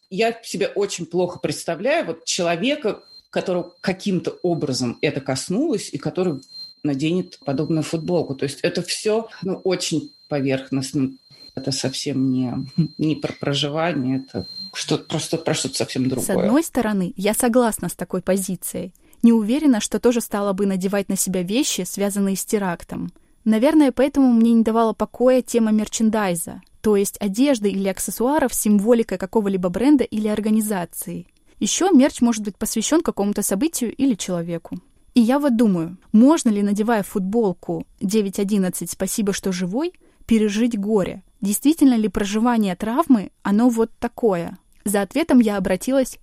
Я 0.10 0.38
себе 0.44 0.68
очень 0.68 1.06
плохо 1.06 1.40
представляю 1.40 2.06
вот 2.06 2.26
человека, 2.26 3.04
которого 3.34 3.74
каким-то 3.82 4.38
образом 4.44 5.00
это 5.02 5.20
коснулось 5.20 5.90
и 5.92 5.98
который 5.98 6.40
наденет 6.84 7.40
подобную 7.44 7.82
футболку. 7.82 8.36
То 8.36 8.44
есть 8.44 8.60
это 8.62 8.84
все 8.84 9.28
ну, 9.42 9.56
очень 9.64 10.12
поверхностно. 10.30 11.12
Это 11.56 11.72
совсем 11.72 12.32
не, 12.32 12.54
не 12.98 13.16
про 13.16 13.34
проживание, 13.34 14.24
это 14.24 14.48
что 14.74 14.98
просто 14.98 15.38
про 15.38 15.54
что-то 15.54 15.78
совсем 15.78 16.10
другое. 16.10 16.26
С 16.26 16.30
одной 16.30 16.64
стороны, 16.64 17.14
я 17.16 17.34
согласна 17.34 17.90
с 17.90 17.94
такой 17.94 18.22
позицией. 18.22 18.94
Не 19.24 19.34
уверена, 19.34 19.80
что 19.80 20.00
тоже 20.00 20.22
стала 20.22 20.54
бы 20.54 20.66
надевать 20.66 21.10
на 21.10 21.16
себя 21.16 21.42
вещи, 21.42 21.82
связанные 21.82 22.36
с 22.36 22.46
терактом. 22.46 23.12
Наверное, 23.46 23.92
поэтому 23.92 24.32
мне 24.32 24.54
не 24.54 24.64
давала 24.64 24.94
покоя 24.94 25.42
тема 25.42 25.72
мерчендайза, 25.72 26.62
то 26.82 26.96
есть 26.96 27.18
одежды 27.20 27.70
или 27.70 27.88
аксессуаров 27.88 28.54
с 28.54 28.62
символикой 28.62 29.18
какого-либо 29.18 29.70
бренда 29.70 30.04
или 30.04 30.28
организации. 30.28 31.28
Еще 31.64 31.92
мерч 31.94 32.20
может 32.20 32.44
быть 32.44 32.58
посвящен 32.58 33.00
какому-то 33.00 33.42
событию 33.42 33.96
или 33.96 34.16
человеку. 34.16 34.82
И 35.14 35.22
я 35.22 35.40
вот 35.40 35.56
думаю, 35.56 35.98
можно 36.12 36.50
ли, 36.50 36.62
надевая 36.62 37.04
футболку 37.04 37.88
9.11 38.02 38.86
«Спасибо, 38.86 39.32
что 39.32 39.54
живой», 39.54 39.94
пережить 40.26 40.78
горе? 40.78 41.24
Действительно 41.40 41.94
ли 41.94 42.10
проживание 42.10 42.76
травмы, 42.76 43.32
оно 43.44 43.70
вот 43.70 43.92
такое? 43.98 44.58
За 44.84 45.04
ответом 45.04 45.40
я 45.40 45.56
обратилась 45.56 46.20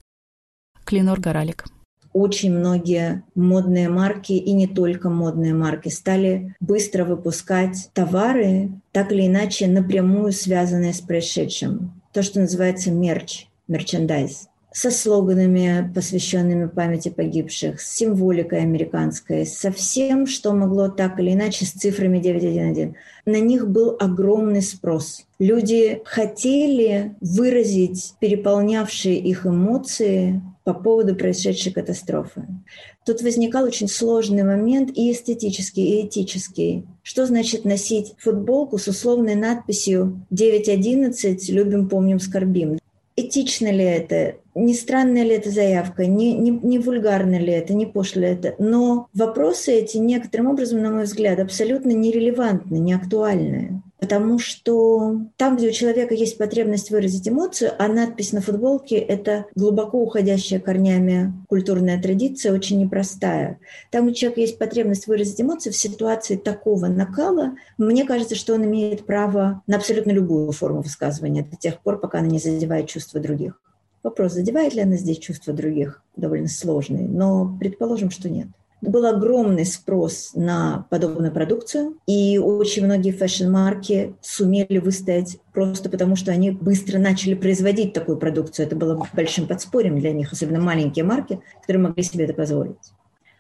к 0.85 0.92
Ленор 0.92 1.18
Горалик. 1.18 1.64
Очень 2.12 2.53
многие 2.53 3.24
модные 3.35 3.88
марки 3.88 4.33
и 4.33 4.53
не 4.53 4.66
только 4.66 5.09
модные 5.09 5.55
марки 5.55 5.88
стали 5.88 6.55
быстро 6.61 7.07
выпускать 7.07 7.88
товары, 7.94 8.72
так 8.92 9.11
или 9.11 9.26
иначе 9.26 9.68
напрямую 9.68 10.33
связанные 10.33 10.92
с 10.92 11.00
происшедшим. 11.00 11.98
То, 12.12 12.22
что 12.22 12.40
называется 12.40 12.90
мерч, 12.90 13.46
мерчендайз 13.68 14.49
со 14.72 14.90
слоганами, 14.90 15.90
посвященными 15.94 16.66
памяти 16.66 17.09
погибших, 17.09 17.80
с 17.80 17.96
символикой 17.96 18.62
американской, 18.62 19.44
со 19.44 19.72
всем, 19.72 20.26
что 20.26 20.52
могло 20.52 20.88
так 20.88 21.18
или 21.18 21.33
иначе, 21.33 21.66
с 21.66 21.72
цифрами 21.72 22.18
911. 22.18 22.94
На 23.26 23.40
них 23.40 23.68
был 23.68 23.96
огромный 23.98 24.62
спрос. 24.62 25.26
Люди 25.38 26.02
хотели 26.04 27.16
выразить 27.20 28.14
переполнявшие 28.20 29.18
их 29.18 29.46
эмоции 29.46 30.40
по 30.64 30.74
поводу 30.74 31.16
происшедшей 31.16 31.72
катастрофы. 31.72 32.46
Тут 33.04 33.22
возникал 33.22 33.64
очень 33.64 33.88
сложный 33.88 34.44
момент 34.44 34.90
и 34.94 35.11
эстетический, 35.11 36.00
и 36.00 36.06
этический. 36.06 36.87
Что 37.02 37.26
значит 37.26 37.64
носить 37.64 38.14
футболку 38.18 38.78
с 38.78 38.87
условной 38.87 39.35
надписью 39.35 40.24
9.11 40.30 41.50
«Любим, 41.50 41.88
помним, 41.88 42.20
скорбим»? 42.20 42.78
Этично 43.16 43.70
ли 43.70 43.84
это? 43.84 44.36
Не 44.54 44.74
странная 44.74 45.24
ли 45.24 45.30
это 45.30 45.50
заявка? 45.50 46.06
Не, 46.06 46.34
не, 46.34 46.50
не 46.50 46.78
вульгарно 46.78 47.38
ли 47.38 47.52
это? 47.52 47.74
Не 47.74 47.86
пошло 47.86 48.22
ли 48.22 48.28
это? 48.28 48.54
Но 48.58 49.08
вопросы 49.14 49.72
эти 49.72 49.98
некоторым 49.98 50.48
образом, 50.48 50.82
на 50.82 50.90
мой 50.90 51.04
взгляд, 51.04 51.38
абсолютно 51.38 51.90
нерелевантны, 51.90 52.76
не 52.76 52.94
актуальны. 52.94 53.82
Потому 54.00 54.38
что 54.38 55.20
там, 55.36 55.56
где 55.56 55.68
у 55.68 55.72
человека 55.72 56.14
есть 56.14 56.38
потребность 56.38 56.90
выразить 56.90 57.28
эмоцию, 57.28 57.72
а 57.78 57.86
надпись 57.86 58.32
на 58.32 58.40
футболке– 58.40 58.96
это 58.98 59.46
глубоко 59.54 59.98
уходящая 59.98 60.58
корнями 60.58 61.32
культурная 61.48 62.00
традиция, 62.00 62.52
очень 62.52 62.80
непростая. 62.80 63.58
Там, 63.90 64.04
где 64.04 64.12
у 64.12 64.14
человека 64.14 64.40
есть 64.40 64.58
потребность 64.58 65.06
выразить 65.06 65.40
эмоцию 65.40 65.72
в 65.72 65.76
ситуации 65.76 66.36
такого 66.36 66.86
накала, 66.86 67.56
мне 67.76 68.04
кажется, 68.04 68.34
что 68.34 68.54
он 68.54 68.64
имеет 68.64 69.04
право 69.04 69.62
на 69.66 69.76
абсолютно 69.76 70.12
любую 70.12 70.50
форму 70.52 70.80
высказывания 70.80 71.44
до 71.44 71.56
тех 71.56 71.80
пор, 71.80 72.00
пока 72.00 72.20
она 72.20 72.28
не 72.28 72.38
задевает 72.38 72.88
чувства 72.88 73.20
других. 73.20 73.60
Вопрос, 74.02 74.32
задевает 74.32 74.74
ли 74.74 74.80
она 74.80 74.96
здесь 74.96 75.18
чувства 75.18 75.52
других, 75.52 76.02
довольно 76.16 76.48
сложный, 76.48 77.06
но 77.06 77.54
предположим, 77.60 78.10
что 78.10 78.30
нет. 78.30 78.48
Был 78.82 79.04
огромный 79.04 79.66
спрос 79.66 80.30
на 80.34 80.86
подобную 80.88 81.32
продукцию, 81.32 81.98
и 82.06 82.38
очень 82.38 82.86
многие 82.86 83.12
фэшн-марки 83.12 84.14
сумели 84.22 84.78
выстоять 84.78 85.38
просто 85.52 85.90
потому, 85.90 86.16
что 86.16 86.32
они 86.32 86.50
быстро 86.50 86.98
начали 86.98 87.34
производить 87.34 87.92
такую 87.92 88.16
продукцию. 88.16 88.66
Это 88.66 88.76
было 88.76 89.06
большим 89.12 89.46
подспорьем 89.46 90.00
для 90.00 90.12
них, 90.12 90.32
особенно 90.32 90.60
маленькие 90.60 91.04
марки, 91.04 91.40
которые 91.60 91.82
могли 91.88 92.02
себе 92.02 92.24
это 92.24 92.32
позволить. 92.32 92.78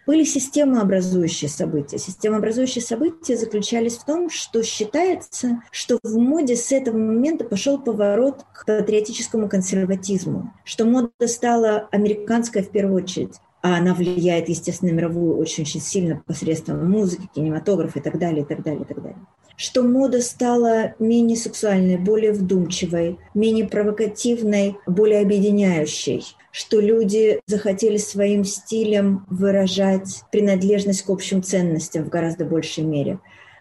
Были 0.06 0.24
системообразующие 0.24 1.48
события. 1.48 1.96
Системообразующие 1.98 2.82
события 2.82 3.36
заключались 3.36 3.96
в 3.96 4.04
том, 4.04 4.28
что 4.28 4.62
считается, 4.62 5.62
что 5.70 5.98
в 6.02 6.16
моде 6.16 6.56
с 6.56 6.72
этого 6.72 6.96
момента 6.96 7.44
пошел 7.44 7.78
поворот 7.78 8.44
к 8.52 8.66
патриотическому 8.66 9.48
консерватизму, 9.48 10.52
что 10.64 10.84
мода 10.84 11.28
стала 11.28 11.88
американская 11.92 12.62
в 12.62 12.70
первую 12.70 13.04
очередь, 13.04 13.34
а 13.62 13.76
она 13.76 13.94
влияет, 13.94 14.48
естественно, 14.48 14.92
на 14.92 14.96
мировую 14.96 15.36
очень-очень 15.36 15.80
сильно 15.80 16.22
посредством 16.26 16.90
музыки, 16.90 17.28
кинематографа 17.34 17.98
и 17.98 18.02
так 18.02 18.18
далее, 18.18 18.42
и 18.42 18.46
так 18.46 18.62
далее, 18.62 18.82
и 18.82 18.84
так 18.84 19.02
далее. 19.02 19.18
Что 19.56 19.82
мода 19.82 20.22
стала 20.22 20.94
менее 20.98 21.36
сексуальной, 21.36 21.98
более 21.98 22.32
вдумчивой, 22.32 23.18
менее 23.34 23.68
провокативной, 23.68 24.76
более 24.86 25.20
объединяющей, 25.20 26.24
что 26.50 26.80
люди 26.80 27.40
захотели 27.46 27.98
своим 27.98 28.44
стилем 28.44 29.26
выражать 29.28 30.22
принадлежность 30.32 31.02
к 31.02 31.10
общим 31.10 31.42
ценностям 31.42 32.04
в 32.04 32.08
гораздо 32.08 32.46
большей 32.46 32.84
мере. 32.84 33.18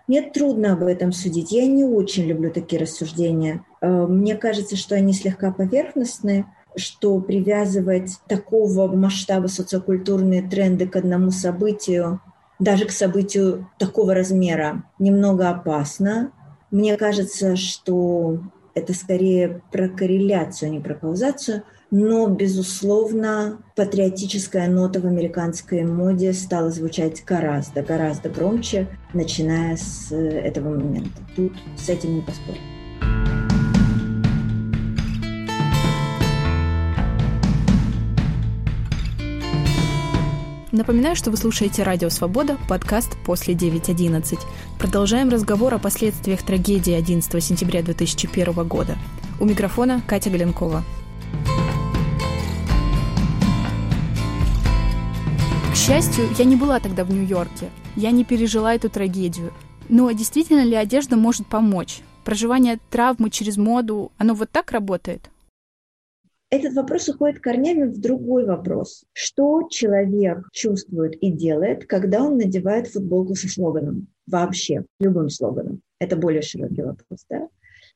Мне 0.07 0.23
трудно 0.23 0.73
об 0.73 0.83
этом 0.83 1.12
судить. 1.12 1.51
Я 1.51 1.67
не 1.67 1.83
очень 1.83 2.25
люблю 2.25 2.49
такие 2.49 2.81
рассуждения. 2.81 3.63
Э, 3.81 4.07
мне 4.07 4.35
кажется, 4.35 4.75
что 4.75 4.95
они 4.95 5.13
слегка 5.13 5.51
поверхностные, 5.51 6.45
что 6.75 7.19
привязывать 7.19 8.12
такого 8.27 8.93
масштаба 8.93 9.47
социокультурные 9.47 10.41
тренды 10.41 10.88
к 10.88 10.95
одному 10.95 11.32
событию, 11.32 12.21
даже 12.60 12.86
к 12.86 12.91
событию 12.91 13.69
такого 13.77 14.13
размера, 14.13 14.84
немного 14.99 15.49
опасно. 15.49 16.32
Мне 16.71 16.97
кажется, 16.97 17.55
что 17.55 18.39
это 18.75 18.93
скорее 18.93 19.62
про 19.71 19.89
корреляцию, 19.89 20.69
а 20.69 20.71
не 20.71 20.79
про 20.79 20.93
каузацию. 20.93 21.63
Но, 21.91 22.27
безусловно, 22.27 23.63
патриотическая 23.75 24.69
нота 24.69 24.99
в 24.99 25.08
американской 25.08 25.84
моде 25.84 26.34
стала 26.34 26.69
звучать 26.69 27.23
гораздо, 27.25 27.82
гораздо 27.82 28.29
громче, 28.29 28.88
начиная 29.13 29.75
с 29.75 30.12
этого 30.12 30.69
момента. 30.69 31.19
Тут 31.36 31.53
с 31.77 31.89
этим 31.89 32.15
не 32.15 32.21
поспорить. 32.21 32.78
Напоминаю, 40.71 41.15
что 41.15 41.32
вы 41.32 41.38
слушаете 41.38 41.82
«Радио 41.82 42.10
Свобода», 42.10 42.55
подкаст 42.67 43.17
«После 43.25 43.55
9.11». 43.55 44.38
Продолжаем 44.77 45.29
разговор 45.29 45.73
о 45.73 45.79
последствиях 45.79 46.43
трагедии 46.43 46.93
11 46.93 47.43
сентября 47.43 47.82
2001 47.82 48.67
года. 48.67 48.95
У 49.39 49.45
микрофона 49.45 50.03
Катя 50.05 50.29
Галенкова. 50.29 50.84
К 55.71 55.75
счастью, 55.75 56.25
я 56.38 56.45
не 56.45 56.55
была 56.55 56.79
тогда 56.79 57.03
в 57.03 57.10
Нью-Йорке. 57.10 57.71
Я 57.95 58.12
не 58.12 58.23
пережила 58.23 58.75
эту 58.75 58.91
трагедию. 58.91 59.51
Но 59.89 60.12
действительно 60.12 60.63
ли 60.63 60.75
одежда 60.75 61.17
может 61.17 61.47
помочь? 61.47 62.01
Проживание 62.23 62.77
травмы 62.91 63.32
через 63.32 63.58
моду, 63.58 64.12
оно 64.19 64.36
вот 64.36 64.51
так 64.51 64.71
работает? 64.71 65.32
Этот 66.51 66.73
вопрос 66.73 67.07
уходит 67.07 67.39
корнями 67.39 67.83
в 67.83 67.99
другой 67.99 68.43
вопрос. 68.45 69.05
Что 69.13 69.67
человек 69.69 70.39
чувствует 70.51 71.15
и 71.21 71.31
делает, 71.31 71.85
когда 71.85 72.23
он 72.23 72.38
надевает 72.38 72.88
футболку 72.88 73.35
со 73.35 73.47
слоганом? 73.47 74.07
Вообще, 74.25 74.85
любым 74.99 75.29
слоганом. 75.29 75.81
Это 75.99 76.15
более 76.15 76.41
широкий 76.41 76.81
вопрос, 76.81 77.25
да? 77.29 77.49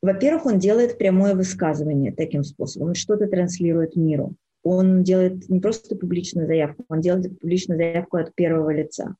Во-первых, 0.04 0.46
он 0.46 0.60
делает 0.60 1.00
прямое 1.00 1.34
высказывание 1.34 2.12
таким 2.12 2.44
способом. 2.44 2.90
Он 2.90 2.96
что-то 2.96 3.28
транслирует 3.28 3.96
миру. 3.96 4.36
Он 4.62 5.04
делает 5.04 5.50
не 5.50 5.60
просто 5.60 5.96
публичную 5.96 6.48
заявку, 6.48 6.86
он 6.88 7.02
делает 7.02 7.40
публичную 7.40 7.78
заявку 7.78 8.18
от 8.18 8.34
первого 8.34 8.72
лица. 8.72 9.16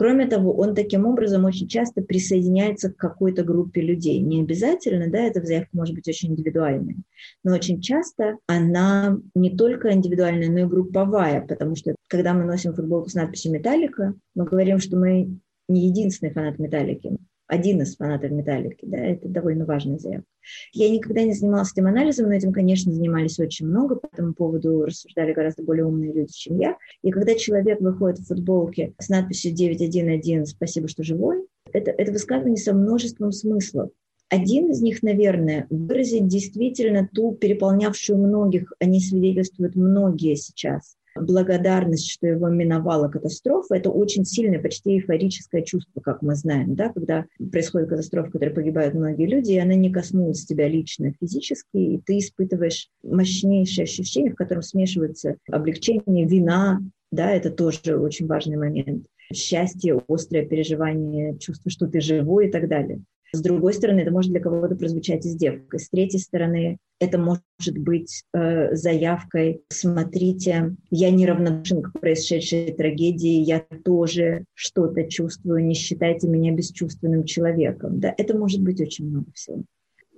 Кроме 0.00 0.26
того, 0.26 0.54
он 0.54 0.74
таким 0.74 1.04
образом 1.04 1.44
очень 1.44 1.68
часто 1.68 2.00
присоединяется 2.00 2.90
к 2.90 2.96
какой-то 2.96 3.44
группе 3.44 3.82
людей. 3.82 4.20
Не 4.20 4.40
обязательно, 4.40 5.10
да, 5.10 5.18
эта 5.18 5.44
заявка 5.44 5.68
может 5.74 5.94
быть 5.94 6.08
очень 6.08 6.30
индивидуальной, 6.30 6.96
но 7.44 7.54
очень 7.54 7.82
часто 7.82 8.38
она 8.46 9.18
не 9.34 9.54
только 9.54 9.92
индивидуальная, 9.92 10.48
но 10.48 10.60
и 10.60 10.64
групповая, 10.64 11.42
потому 11.46 11.76
что 11.76 11.96
когда 12.08 12.32
мы 12.32 12.44
носим 12.44 12.72
футболку 12.72 13.10
с 13.10 13.14
надписью 13.14 13.52
«Металлика», 13.52 14.14
мы 14.34 14.46
говорим, 14.46 14.78
что 14.78 14.96
мы 14.96 15.36
не 15.68 15.88
единственный 15.88 16.32
фанат 16.32 16.58
«Металлики», 16.58 17.18
один 17.50 17.82
из 17.82 17.96
фанатов 17.96 18.30
металлики, 18.30 18.84
да, 18.86 18.98
это 18.98 19.28
довольно 19.28 19.64
важная 19.64 19.98
заявка. 19.98 20.28
Я 20.72 20.88
никогда 20.88 21.22
не 21.24 21.34
занималась 21.34 21.72
этим 21.72 21.88
анализом, 21.88 22.28
но 22.28 22.34
этим, 22.34 22.52
конечно, 22.52 22.92
занимались 22.92 23.40
очень 23.40 23.66
много, 23.66 23.96
по 23.96 24.06
этому 24.06 24.34
поводу 24.34 24.84
рассуждали 24.84 25.32
гораздо 25.32 25.64
более 25.64 25.84
умные 25.84 26.12
люди, 26.12 26.32
чем 26.32 26.60
я. 26.60 26.76
И 27.02 27.10
когда 27.10 27.34
человек 27.34 27.80
выходит 27.80 28.20
в 28.20 28.28
футболке 28.28 28.94
с 28.98 29.08
надписью 29.08 29.52
911 29.52 30.54
«Спасибо, 30.54 30.86
что 30.86 31.02
живой», 31.02 31.44
это, 31.72 31.90
это 31.90 32.12
высказывание 32.12 32.56
со 32.56 32.72
множеством 32.72 33.32
смыслов. 33.32 33.90
Один 34.28 34.70
из 34.70 34.80
них, 34.80 35.02
наверное, 35.02 35.66
выразить 35.70 36.28
действительно 36.28 37.08
ту 37.12 37.32
переполнявшую 37.32 38.16
многих, 38.16 38.72
они 38.78 39.00
свидетельствуют 39.00 39.74
многие 39.74 40.36
сейчас, 40.36 40.94
благодарность, 41.14 42.10
что 42.10 42.26
его 42.26 42.48
миновала 42.48 43.08
катастрофа, 43.08 43.74
это 43.74 43.90
очень 43.90 44.24
сильное, 44.24 44.60
почти 44.60 44.96
эйфорическое 44.96 45.62
чувство, 45.62 46.00
как 46.00 46.22
мы 46.22 46.34
знаем, 46.34 46.74
да, 46.74 46.90
когда 46.90 47.26
происходит 47.50 47.88
катастрофа, 47.88 48.28
в 48.28 48.32
которой 48.32 48.50
погибают 48.50 48.94
многие 48.94 49.26
люди, 49.26 49.52
и 49.52 49.58
она 49.58 49.74
не 49.74 49.90
коснулась 49.90 50.44
тебя 50.44 50.68
лично, 50.68 51.12
физически, 51.20 51.76
и 51.76 52.00
ты 52.04 52.18
испытываешь 52.18 52.88
мощнейшее 53.02 53.84
ощущение, 53.84 54.32
в 54.32 54.36
котором 54.36 54.62
смешивается 54.62 55.36
облегчение, 55.48 56.26
вина, 56.26 56.80
да, 57.10 57.30
это 57.30 57.50
тоже 57.50 57.96
очень 57.96 58.26
важный 58.26 58.56
момент, 58.56 59.06
счастье, 59.32 60.00
острое 60.08 60.44
переживание, 60.46 61.38
чувство, 61.38 61.70
что 61.70 61.86
ты 61.86 62.00
живой 62.00 62.48
и 62.48 62.50
так 62.50 62.68
далее. 62.68 63.00
С 63.32 63.40
другой 63.40 63.74
стороны, 63.74 64.00
это 64.00 64.10
может 64.10 64.32
для 64.32 64.40
кого-то 64.40 64.74
прозвучать 64.74 65.26
издевкой. 65.26 65.78
С 65.78 65.88
третьей 65.88 66.18
стороны, 66.18 66.78
это 66.98 67.16
может 67.18 67.78
быть 67.78 68.24
э, 68.34 68.74
заявкой 68.74 69.62
«Смотрите, 69.68 70.76
я 70.90 71.10
неравнодушен 71.10 71.82
к 71.82 71.92
происшедшей 71.92 72.72
трагедии, 72.72 73.40
я 73.40 73.64
тоже 73.84 74.44
что-то 74.54 75.04
чувствую, 75.04 75.64
не 75.64 75.74
считайте 75.74 76.26
меня 76.26 76.52
бесчувственным 76.52 77.24
человеком». 77.24 78.00
Да, 78.00 78.12
это 78.16 78.36
может 78.36 78.60
быть 78.62 78.80
очень 78.80 79.08
много 79.08 79.30
всего. 79.32 79.62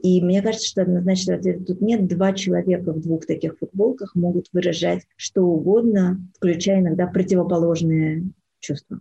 И 0.03 0.20
мне 0.20 0.42
кажется, 0.42 0.66
что 0.66 0.83
однозначно 0.83 1.37
ответа 1.37 1.64
тут 1.64 1.81
нет. 1.81 2.09
Два 2.09 2.33
человека 2.33 2.92
в 2.92 3.01
двух 3.01 3.25
таких 3.27 3.59
футболках 3.59 4.16
могут 4.16 4.48
выражать 4.53 5.03
что 5.16 5.42
угодно, 5.42 6.20
включая 6.37 6.81
иногда 6.81 7.07
противоположные 7.07 8.25
чувства. 8.59 9.01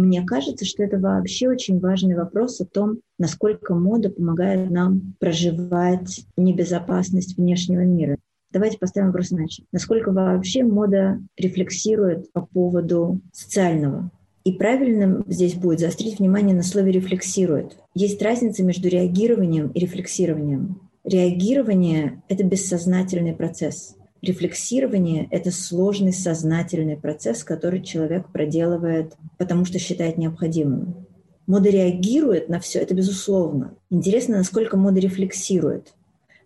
Мне 0.00 0.24
кажется, 0.24 0.64
что 0.64 0.82
это 0.82 0.98
вообще 0.98 1.48
очень 1.48 1.78
важный 1.78 2.14
вопрос 2.14 2.60
о 2.60 2.64
том, 2.64 3.00
насколько 3.18 3.74
мода 3.74 4.08
помогает 4.08 4.70
нам 4.70 5.14
проживать 5.18 6.24
небезопасность 6.38 7.36
внешнего 7.36 7.80
мира. 7.80 8.16
Давайте 8.50 8.78
поставим 8.78 9.08
вопрос 9.08 9.30
иначе. 9.30 9.64
Насколько 9.72 10.10
вообще 10.10 10.64
мода 10.64 11.20
рефлексирует 11.36 12.32
по 12.32 12.40
поводу 12.40 13.20
социального? 13.32 14.10
И 14.42 14.52
правильным 14.52 15.22
здесь 15.26 15.54
будет 15.54 15.80
заострить 15.80 16.18
внимание 16.18 16.56
на 16.56 16.62
слове 16.62 16.92
«рефлексирует». 16.92 17.76
Есть 17.94 18.22
разница 18.22 18.64
между 18.64 18.88
реагированием 18.88 19.68
и 19.68 19.80
рефлексированием. 19.80 20.80
Реагирование– 21.04 22.22
это 22.28 22.42
бессознательный 22.42 23.34
процесс. 23.34 23.96
Рефлексирование– 24.22 25.26
это 25.30 25.50
сложный 25.50 26.12
сознательный 26.12 26.96
процесс, 26.96 27.42
который 27.42 27.82
человек 27.82 28.28
проделывает, 28.32 29.14
потому 29.38 29.64
что 29.64 29.78
считает 29.78 30.18
необходимым. 30.18 31.06
Мода 31.46 31.70
реагирует 31.70 32.48
на 32.48 32.60
все, 32.60 32.80
это 32.80 32.94
безусловно. 32.94 33.74
Интересно, 33.90 34.38
насколько 34.38 34.76
мода 34.76 35.00
рефлексирует. 35.00 35.94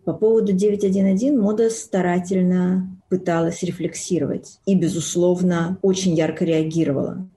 По 0.04 0.12
поводу 0.12 0.54
9.1.1 0.54 1.38
мода 1.38 1.68
старательно 1.68 2.96
пыталась 3.08 3.62
рефлексировать 3.62 4.60
и, 4.66 4.74
безусловно, 4.74 5.78
очень 5.82 6.14
ярко 6.14 6.44
реагировала. 6.44 7.28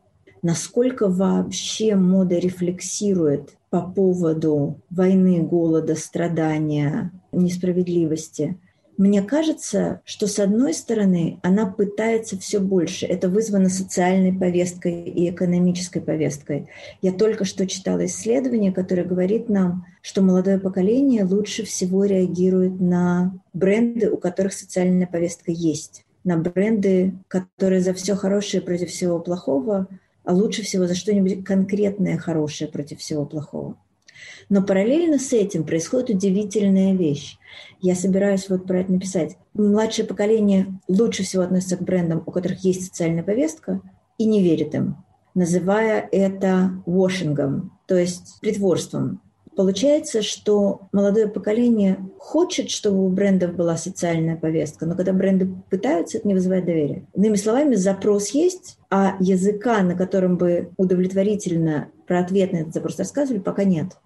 насколько 0.41 1.09
вообще 1.09 1.95
мода 1.95 2.37
рефлексирует 2.37 3.57
по 3.69 3.81
поводу 3.81 4.79
войны, 4.89 5.41
голода, 5.41 5.95
страдания, 5.95 7.11
несправедливости. 7.31 8.57
Мне 8.97 9.21
кажется, 9.21 10.01
что 10.05 10.25
с 10.25 10.39
одной 10.39 10.73
стороны 10.73 11.39
она 11.43 11.67
пытается 11.67 12.35
все 12.39 12.59
больше. 12.59 13.05
Это 13.05 13.29
вызвано 13.29 13.69
социальной 13.69 14.33
повесткой 14.33 15.03
и 15.03 15.29
экономической 15.29 15.99
повесткой. 15.99 16.69
Я 17.03 17.11
только 17.11 17.45
что 17.45 17.67
читала 17.67 18.07
исследование, 18.07 18.71
которое 18.73 19.03
говорит 19.03 19.49
нам, 19.49 19.85
что 20.01 20.23
молодое 20.23 20.59
поколение 20.59 21.25
лучше 21.25 21.63
всего 21.63 22.05
реагирует 22.05 22.81
на 22.81 23.39
бренды, 23.53 24.09
у 24.09 24.17
которых 24.17 24.53
социальная 24.53 25.05
повестка 25.05 25.51
есть. 25.51 26.03
На 26.23 26.37
бренды, 26.37 27.13
которые 27.27 27.81
за 27.81 27.93
все 27.93 28.15
хорошее 28.15 28.63
против 28.63 28.89
всего 28.89 29.19
плохого, 29.19 29.87
а 30.23 30.33
лучше 30.33 30.63
всего 30.63 30.87
за 30.87 30.95
что-нибудь 30.95 31.43
конкретное 31.45 32.17
хорошее 32.17 32.69
против 32.69 32.99
всего 32.99 33.27
плохого. 33.27 33.77
Но 34.49 34.61
параллельно 34.61 35.19
с 35.19 35.33
этим 35.33 35.65
происходит 35.65 36.09
удивительная 36.09 36.93
вещь. 36.93 37.37
Я 37.81 37.95
собираюсь 37.95 38.49
вот 38.49 38.65
про 38.65 38.79
это 38.79 38.91
написать. 38.91 39.37
Младшее 39.53 40.05
поколение 40.05 40.79
лучше 40.87 41.23
всего 41.23 41.43
относится 41.43 41.77
к 41.77 41.81
брендам, 41.81 42.23
у 42.25 42.31
которых 42.31 42.63
есть 42.63 42.85
социальная 42.85 43.23
повестка, 43.23 43.81
и 44.17 44.25
не 44.25 44.41
верит 44.41 44.73
им, 44.73 44.97
называя 45.35 46.07
это 46.11 46.81
вошингом, 46.85 47.77
то 47.87 47.95
есть 47.95 48.39
притворством. 48.41 49.21
Получается, 49.55 50.21
что 50.21 50.81
молодое 50.91 51.27
поколение 51.27 51.97
хочет, 52.19 52.69
чтобы 52.69 53.03
у 53.03 53.09
брендов 53.09 53.55
была 53.55 53.75
социальная 53.75 54.35
повестка, 54.35 54.85
но 54.85 54.95
когда 54.95 55.13
бренды 55.13 55.49
пытаются, 55.71 56.19
это 56.19 56.27
не 56.27 56.35
вызывает 56.35 56.65
доверия. 56.65 57.07
Иными 57.15 57.35
словами, 57.35 57.73
запрос 57.73 58.29
есть, 58.29 58.77
а 58.91 59.15
языка, 59.19 59.81
на 59.81 59.95
котором 59.95 60.37
бы 60.37 60.69
удовлетворительно 60.77 61.89
про 62.05 62.19
ответ 62.19 62.53
на 62.53 62.57
этот 62.57 62.73
запрос 62.75 62.99
рассказывали, 62.99 63.39
пока 63.39 63.63
нет. 63.63 63.97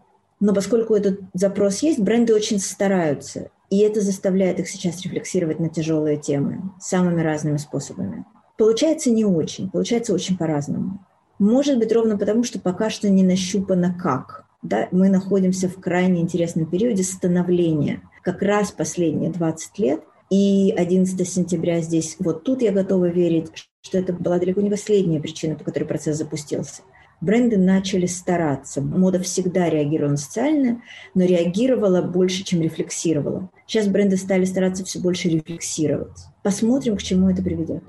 Но 0.41 0.53
поскольку 0.53 0.95
этот 0.95 1.21
запрос 1.33 1.81
есть, 1.81 1.99
бренды 1.99 2.35
очень 2.35 2.59
стараются. 2.59 3.49
И 3.69 3.79
это 3.79 4.01
заставляет 4.01 4.59
их 4.59 4.67
сейчас 4.67 5.01
рефлексировать 5.03 5.61
на 5.61 5.69
тяжелые 5.69 6.17
темы 6.17 6.73
самыми 6.81 7.21
разными 7.21 7.55
способами. 7.55 8.25
Получается 8.57 9.09
не 9.09 9.23
очень, 9.23 9.71
получается 9.71 10.13
очень 10.13 10.37
по-разному. 10.37 10.99
Может 11.39 11.79
быть, 11.79 11.93
ровно 11.93 12.17
потому, 12.17 12.43
что 12.43 12.59
пока 12.59 12.89
что 12.89 13.07
не 13.07 13.23
нащупано 13.23 13.97
как 13.97 14.41
да, 14.61 14.87
мы 14.91 15.09
находимся 15.09 15.67
в 15.67 15.79
крайне 15.79 16.21
интересном 16.21 16.65
периоде 16.65 17.03
становления. 17.03 18.01
Как 18.23 18.41
раз 18.41 18.71
последние 18.71 19.31
20 19.31 19.79
лет 19.79 20.01
и 20.29 20.73
11 20.77 21.27
сентября 21.27 21.81
здесь, 21.81 22.15
вот 22.19 22.43
тут 22.43 22.61
я 22.61 22.71
готова 22.71 23.05
верить, 23.05 23.47
что 23.81 23.97
это 23.97 24.13
была 24.13 24.37
далеко 24.37 24.61
не 24.61 24.69
последняя 24.69 25.19
причина, 25.19 25.55
по 25.55 25.63
которой 25.63 25.85
процесс 25.85 26.17
запустился. 26.17 26.83
Бренды 27.21 27.57
начали 27.57 28.07
стараться. 28.07 28.81
Мода 28.81 29.19
всегда 29.19 29.69
реагировала 29.69 30.15
социально, 30.15 30.81
но 31.13 31.23
реагировала 31.23 32.01
больше, 32.01 32.43
чем 32.43 32.61
рефлексировала. 32.61 33.49
Сейчас 33.67 33.87
бренды 33.87 34.17
стали 34.17 34.45
стараться 34.45 34.83
все 34.83 34.99
больше 34.99 35.29
рефлексировать. 35.29 36.17
Посмотрим, 36.43 36.97
к 36.97 37.03
чему 37.03 37.29
это 37.29 37.43
приведет. 37.43 37.83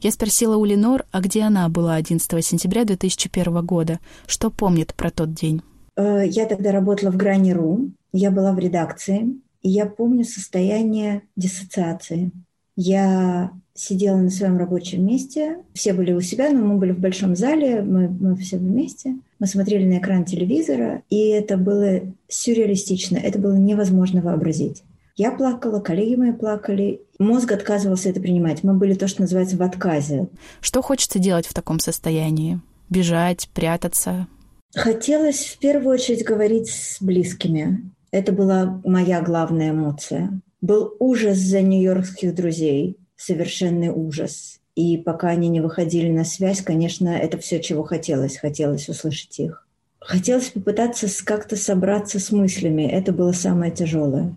Я 0.00 0.10
спросила 0.10 0.56
у 0.58 0.66
Ленор, 0.66 1.06
а 1.12 1.22
где 1.22 1.42
она 1.42 1.66
была 1.70 1.94
11 1.94 2.44
сентября 2.44 2.84
2001 2.84 3.64
года, 3.64 4.00
что 4.26 4.50
помнит 4.50 4.94
про 4.94 5.10
тот 5.10 5.32
день. 5.32 5.62
Э, 5.96 6.26
я 6.26 6.44
тогда 6.44 6.70
работала 6.70 7.10
в 7.10 7.16
Грани.ру, 7.16 7.90
я 8.12 8.30
была 8.30 8.52
в 8.52 8.58
редакции, 8.58 9.40
и 9.62 9.70
я 9.70 9.86
помню 9.86 10.24
состояние 10.24 11.22
диссоциации. 11.36 12.32
Я 12.76 13.52
сидела 13.74 14.16
на 14.16 14.30
своем 14.30 14.56
рабочем 14.56 15.04
месте, 15.04 15.58
все 15.74 15.92
были 15.92 16.12
у 16.12 16.20
себя, 16.20 16.50
но 16.50 16.64
мы 16.64 16.78
были 16.78 16.92
в 16.92 17.00
большом 17.00 17.34
зале, 17.34 17.82
мы, 17.82 18.08
мы 18.08 18.36
все 18.36 18.56
вместе. 18.56 19.16
Мы 19.40 19.46
смотрели 19.46 19.84
на 19.84 19.98
экран 19.98 20.24
телевизора, 20.24 21.02
и 21.10 21.28
это 21.28 21.56
было 21.56 22.00
сюрреалистично, 22.28 23.16
это 23.16 23.38
было 23.38 23.54
невозможно 23.54 24.22
вообразить. 24.22 24.82
Я 25.16 25.30
плакала, 25.30 25.80
коллеги 25.80 26.16
мои 26.16 26.32
плакали. 26.32 27.00
Мозг 27.20 27.52
отказывался 27.52 28.08
это 28.08 28.20
принимать. 28.20 28.64
Мы 28.64 28.74
были 28.74 28.94
то, 28.94 29.06
что 29.06 29.22
называется 29.22 29.56
в 29.56 29.62
отказе. 29.62 30.28
Что 30.60 30.82
хочется 30.82 31.20
делать 31.20 31.46
в 31.46 31.54
таком 31.54 31.78
состоянии? 31.78 32.60
Бежать, 32.90 33.48
прятаться? 33.54 34.26
Хотелось 34.74 35.44
в 35.44 35.58
первую 35.58 35.94
очередь 35.94 36.24
говорить 36.24 36.68
с 36.68 37.00
близкими. 37.00 37.92
Это 38.10 38.32
была 38.32 38.80
моя 38.84 39.22
главная 39.22 39.70
эмоция. 39.70 40.40
Был 40.60 40.96
ужас 40.98 41.38
за 41.38 41.60
нью-йоркских 41.62 42.34
друзей, 42.34 42.96
совершенный 43.24 43.88
ужас. 43.88 44.60
И 44.74 44.96
пока 44.96 45.28
они 45.28 45.48
не 45.48 45.60
выходили 45.60 46.10
на 46.10 46.24
связь, 46.24 46.60
конечно, 46.62 47.08
это 47.08 47.38
все, 47.38 47.60
чего 47.60 47.82
хотелось. 47.84 48.36
Хотелось 48.36 48.88
услышать 48.88 49.38
их. 49.38 49.66
Хотелось 50.00 50.50
попытаться 50.50 51.06
как-то 51.24 51.56
собраться 51.56 52.18
с 52.18 52.30
мыслями. 52.32 52.82
Это 52.82 53.12
было 53.12 53.32
самое 53.32 53.72
тяжелое. 53.72 54.34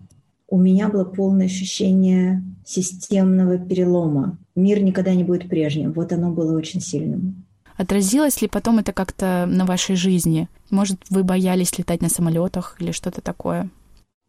У 0.48 0.58
меня 0.58 0.88
было 0.88 1.04
полное 1.04 1.46
ощущение 1.46 2.42
системного 2.64 3.58
перелома. 3.58 4.38
Мир 4.54 4.82
никогда 4.82 5.14
не 5.14 5.24
будет 5.24 5.48
прежним. 5.48 5.92
Вот 5.92 6.12
оно 6.12 6.30
было 6.30 6.56
очень 6.56 6.80
сильным. 6.80 7.44
Отразилось 7.76 8.40
ли 8.40 8.48
потом 8.48 8.78
это 8.78 8.92
как-то 8.92 9.46
на 9.46 9.66
вашей 9.66 9.94
жизни? 9.94 10.48
Может, 10.70 11.00
вы 11.10 11.22
боялись 11.22 11.76
летать 11.78 12.00
на 12.00 12.08
самолетах 12.08 12.76
или 12.80 12.92
что-то 12.92 13.20
такое? 13.20 13.70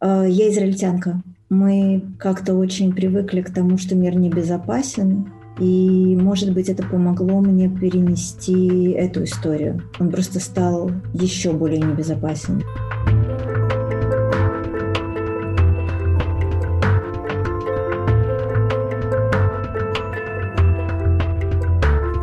А, 0.00 0.24
я 0.24 0.48
израильтянка. 0.50 1.22
Мы 1.50 2.02
как-то 2.18 2.54
очень 2.54 2.94
привыкли 2.94 3.42
к 3.42 3.52
тому, 3.52 3.76
что 3.76 3.94
мир 3.94 4.16
небезопасен, 4.16 5.30
и, 5.58 6.16
может 6.16 6.54
быть, 6.54 6.70
это 6.70 6.82
помогло 6.82 7.40
мне 7.40 7.68
перенести 7.68 8.92
эту 8.92 9.24
историю. 9.24 9.82
Он 9.98 10.10
просто 10.10 10.40
стал 10.40 10.90
еще 11.12 11.52
более 11.52 11.80
небезопасен. 11.80 12.62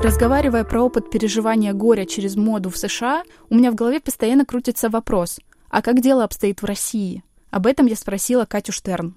Разговаривая 0.03 0.63
про 0.63 0.81
опыт 0.81 1.11
переживания 1.11 1.73
горя 1.73 2.05
через 2.05 2.35
моду 2.35 2.69
в 2.71 2.77
США, 2.77 3.23
у 3.49 3.55
меня 3.55 3.71
в 3.71 3.75
голове 3.75 3.99
постоянно 3.99 4.45
крутится 4.45 4.89
вопрос, 4.89 5.39
а 5.69 5.81
как 5.83 6.01
дело 6.01 6.23
обстоит 6.23 6.61
в 6.61 6.65
России? 6.65 7.23
Об 7.57 7.65
этом 7.65 7.87
я 7.87 7.95
спросила 7.95 8.45
Катю 8.45 8.71
Штерн. 8.71 9.15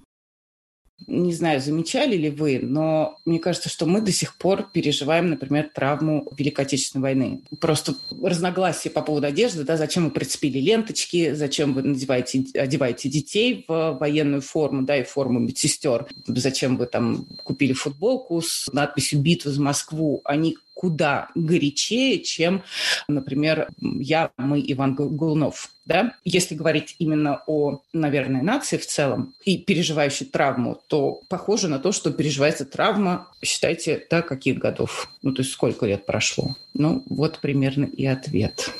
Не 1.05 1.31
знаю, 1.31 1.61
замечали 1.61 2.17
ли 2.17 2.31
вы, 2.31 2.57
но 2.59 3.19
мне 3.23 3.37
кажется, 3.37 3.69
что 3.69 3.85
мы 3.85 4.01
до 4.01 4.11
сих 4.11 4.35
пор 4.35 4.67
переживаем, 4.73 5.29
например, 5.29 5.69
травму 5.71 6.27
Великой 6.35 6.65
Отечественной 6.65 7.03
войны. 7.03 7.41
Просто 7.59 7.93
разногласия 8.19 8.89
по 8.89 9.03
поводу 9.03 9.27
одежды, 9.27 9.63
да, 9.63 9.77
зачем 9.77 10.05
вы 10.05 10.09
прицепили 10.09 10.57
ленточки, 10.57 11.35
зачем 11.35 11.75
вы 11.75 11.83
надеваете, 11.83 12.45
одеваете 12.55 13.09
детей 13.09 13.63
в 13.67 13.97
военную 13.99 14.41
форму, 14.41 14.81
да, 14.87 14.97
и 14.97 15.03
форму 15.03 15.39
медсестер, 15.39 16.07
зачем 16.25 16.77
вы 16.77 16.87
там 16.87 17.27
купили 17.43 17.73
футболку 17.73 18.41
с 18.41 18.67
надписью 18.73 19.19
«Битва 19.19 19.51
за 19.51 19.61
Москву», 19.61 20.21
они 20.23 20.57
куда 20.81 21.29
горячее, 21.35 22.23
чем, 22.23 22.63
например, 23.07 23.69
я, 23.79 24.31
мы, 24.35 24.59
Иван 24.65 24.95
Голунов. 24.95 25.69
Да? 25.85 26.15
Если 26.25 26.55
говорить 26.55 26.95
именно 26.97 27.43
о, 27.45 27.81
наверное, 27.93 28.41
нации 28.41 28.77
в 28.77 28.87
целом 28.87 29.35
и 29.45 29.59
переживающей 29.59 30.25
травму, 30.25 30.81
то 30.87 31.21
похоже 31.29 31.67
на 31.67 31.77
то, 31.77 31.91
что 31.91 32.11
переживается 32.11 32.65
травма, 32.65 33.27
считайте, 33.43 34.03
до 34.09 34.23
каких 34.23 34.57
годов? 34.57 35.11
Ну, 35.21 35.33
то 35.33 35.43
есть 35.43 35.53
сколько 35.53 35.85
лет 35.85 36.07
прошло? 36.07 36.55
Ну, 36.73 37.03
вот 37.05 37.41
примерно 37.41 37.85
и 37.85 38.07
ответ. 38.07 38.71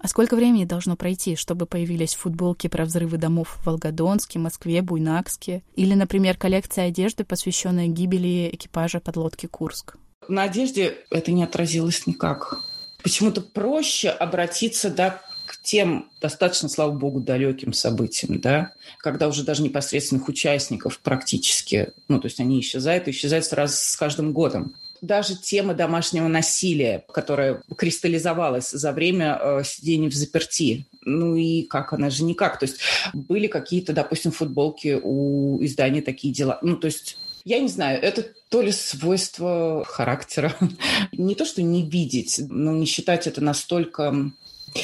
А 0.00 0.08
сколько 0.08 0.34
времени 0.34 0.64
должно 0.64 0.96
пройти, 0.96 1.36
чтобы 1.36 1.66
появились 1.66 2.16
футболки 2.16 2.66
про 2.66 2.86
взрывы 2.86 3.18
домов 3.18 3.56
в 3.60 3.66
Волгодонске, 3.66 4.40
Москве, 4.40 4.82
Буйнакске? 4.82 5.62
Или, 5.76 5.94
например, 5.94 6.36
коллекция 6.36 6.88
одежды, 6.88 7.24
посвященная 7.24 7.86
гибели 7.86 8.50
экипажа 8.52 8.98
подлодки 8.98 9.46
«Курск»? 9.46 9.96
На 10.28 10.44
одежде 10.44 10.98
это 11.10 11.32
не 11.32 11.44
отразилось 11.44 12.06
никак. 12.06 12.60
Почему-то 13.02 13.40
проще 13.40 14.08
обратиться 14.08 14.90
да, 14.90 15.20
к 15.46 15.62
тем 15.62 16.08
достаточно, 16.20 16.68
слава 16.68 16.92
богу, 16.92 17.20
далеким 17.20 17.72
событиям, 17.72 18.40
да, 18.40 18.72
когда 18.98 19.28
уже 19.28 19.44
даже 19.44 19.62
непосредственных 19.62 20.28
участников 20.28 20.98
практически, 21.00 21.92
ну, 22.08 22.20
то 22.20 22.26
есть 22.26 22.40
они 22.40 22.60
исчезают, 22.60 23.06
и 23.06 23.12
исчезают 23.12 23.44
сразу 23.44 23.74
с 23.76 23.96
каждым 23.96 24.32
годом. 24.32 24.74
Даже 25.02 25.36
тема 25.36 25.74
домашнего 25.74 26.26
насилия, 26.26 27.04
которая 27.12 27.62
кристаллизовалась 27.76 28.70
за 28.70 28.92
время 28.92 29.38
э, 29.40 29.62
сидения 29.64 30.08
в 30.08 30.14
заперти, 30.14 30.86
ну 31.02 31.36
и 31.36 31.62
как 31.62 31.92
она 31.92 32.10
же 32.10 32.24
никак. 32.24 32.58
То 32.58 32.64
есть 32.64 32.78
были 33.12 33.46
какие-то, 33.46 33.92
допустим, 33.92 34.32
футболки 34.32 34.98
у 35.00 35.62
издания 35.62 36.00
такие 36.00 36.32
дела. 36.32 36.58
Ну, 36.62 36.76
то 36.76 36.86
есть 36.86 37.18
я 37.46 37.60
не 37.60 37.68
знаю, 37.68 38.02
это 38.02 38.26
то 38.48 38.60
ли 38.60 38.72
свойство 38.72 39.84
характера. 39.86 40.52
Не 41.12 41.36
то, 41.36 41.44
что 41.44 41.62
не 41.62 41.88
видеть, 41.88 42.40
но 42.48 42.72
не 42.72 42.86
считать 42.86 43.26
это 43.26 43.40
настолько 43.40 44.32